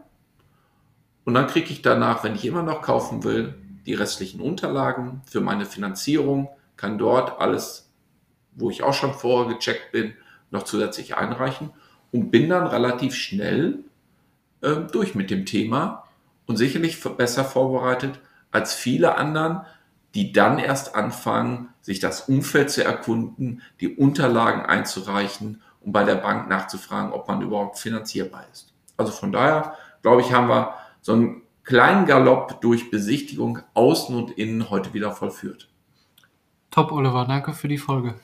Und 1.24 1.34
dann 1.34 1.48
kriege 1.48 1.70
ich 1.70 1.82
danach, 1.82 2.24
wenn 2.24 2.34
ich 2.34 2.46
immer 2.46 2.62
noch 2.62 2.80
kaufen 2.80 3.24
will, 3.24 3.54
die 3.84 3.94
restlichen 3.94 4.40
Unterlagen 4.40 5.20
für 5.26 5.42
meine 5.42 5.66
Finanzierung, 5.66 6.48
kann 6.78 6.96
dort 6.96 7.40
alles 7.42 7.89
wo 8.54 8.70
ich 8.70 8.82
auch 8.82 8.94
schon 8.94 9.14
vorher 9.14 9.54
gecheckt 9.54 9.92
bin, 9.92 10.14
noch 10.50 10.64
zusätzlich 10.64 11.16
einreichen 11.16 11.70
und 12.12 12.30
bin 12.30 12.48
dann 12.48 12.66
relativ 12.66 13.14
schnell 13.14 13.84
äh, 14.62 14.76
durch 14.92 15.14
mit 15.14 15.30
dem 15.30 15.46
Thema 15.46 16.04
und 16.46 16.56
sicherlich 16.56 17.00
besser 17.02 17.44
vorbereitet 17.44 18.20
als 18.50 18.74
viele 18.74 19.16
anderen, 19.16 19.62
die 20.14 20.32
dann 20.32 20.58
erst 20.58 20.94
anfangen, 20.96 21.68
sich 21.80 22.00
das 22.00 22.22
Umfeld 22.28 22.70
zu 22.70 22.84
erkunden, 22.84 23.62
die 23.80 23.94
Unterlagen 23.94 24.62
einzureichen 24.62 25.62
und 25.80 25.92
bei 25.92 26.04
der 26.04 26.16
Bank 26.16 26.48
nachzufragen, 26.48 27.12
ob 27.12 27.28
man 27.28 27.42
überhaupt 27.42 27.78
finanzierbar 27.78 28.44
ist. 28.52 28.72
Also 28.96 29.12
von 29.12 29.32
daher, 29.32 29.76
glaube 30.02 30.22
ich, 30.22 30.32
haben 30.32 30.48
wir 30.48 30.74
so 31.00 31.12
einen 31.12 31.42
kleinen 31.62 32.06
Galopp 32.06 32.60
durch 32.60 32.90
Besichtigung 32.90 33.60
außen 33.74 34.14
und 34.14 34.32
innen 34.32 34.70
heute 34.70 34.92
wieder 34.92 35.12
vollführt. 35.12 35.68
Top, 36.70 36.92
Oliver, 36.92 37.24
danke 37.26 37.52
für 37.52 37.68
die 37.68 37.78
Folge. 37.78 38.14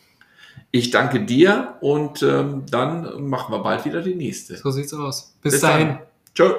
Ich 0.70 0.90
danke 0.90 1.24
dir 1.24 1.76
und 1.80 2.22
ähm, 2.22 2.64
dann 2.70 3.28
machen 3.28 3.52
wir 3.52 3.60
bald 3.60 3.84
wieder 3.84 4.02
die 4.02 4.14
nächste. 4.14 4.56
So 4.56 4.70
sieht's 4.70 4.92
aus. 4.92 5.36
Bis, 5.42 5.52
Bis 5.52 5.60
dahin. 5.62 5.88
Dann. 5.88 5.98
Tschö. 6.34 6.52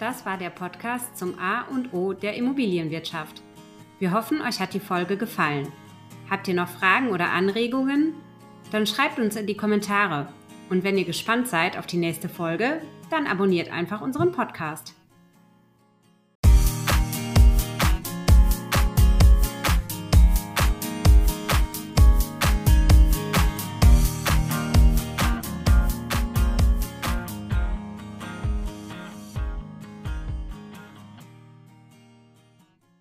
Das 0.00 0.24
war 0.24 0.38
der 0.38 0.50
Podcast 0.50 1.18
zum 1.18 1.38
A 1.38 1.62
und 1.70 1.92
O 1.92 2.14
der 2.14 2.34
Immobilienwirtschaft. 2.34 3.42
Wir 3.98 4.12
hoffen, 4.12 4.40
euch 4.40 4.58
hat 4.58 4.72
die 4.72 4.80
Folge 4.80 5.18
gefallen. 5.18 5.70
Habt 6.30 6.48
ihr 6.48 6.54
noch 6.54 6.68
Fragen 6.68 7.10
oder 7.10 7.30
Anregungen? 7.30 8.14
Dann 8.72 8.86
schreibt 8.86 9.18
uns 9.18 9.36
in 9.36 9.46
die 9.46 9.56
Kommentare. 9.56 10.28
Und 10.70 10.84
wenn 10.84 10.96
ihr 10.96 11.04
gespannt 11.04 11.48
seid 11.48 11.76
auf 11.76 11.86
die 11.86 11.96
nächste 11.96 12.28
Folge, 12.28 12.80
dann 13.10 13.26
abonniert 13.26 13.70
einfach 13.70 14.00
unseren 14.00 14.30
Podcast. 14.30 14.94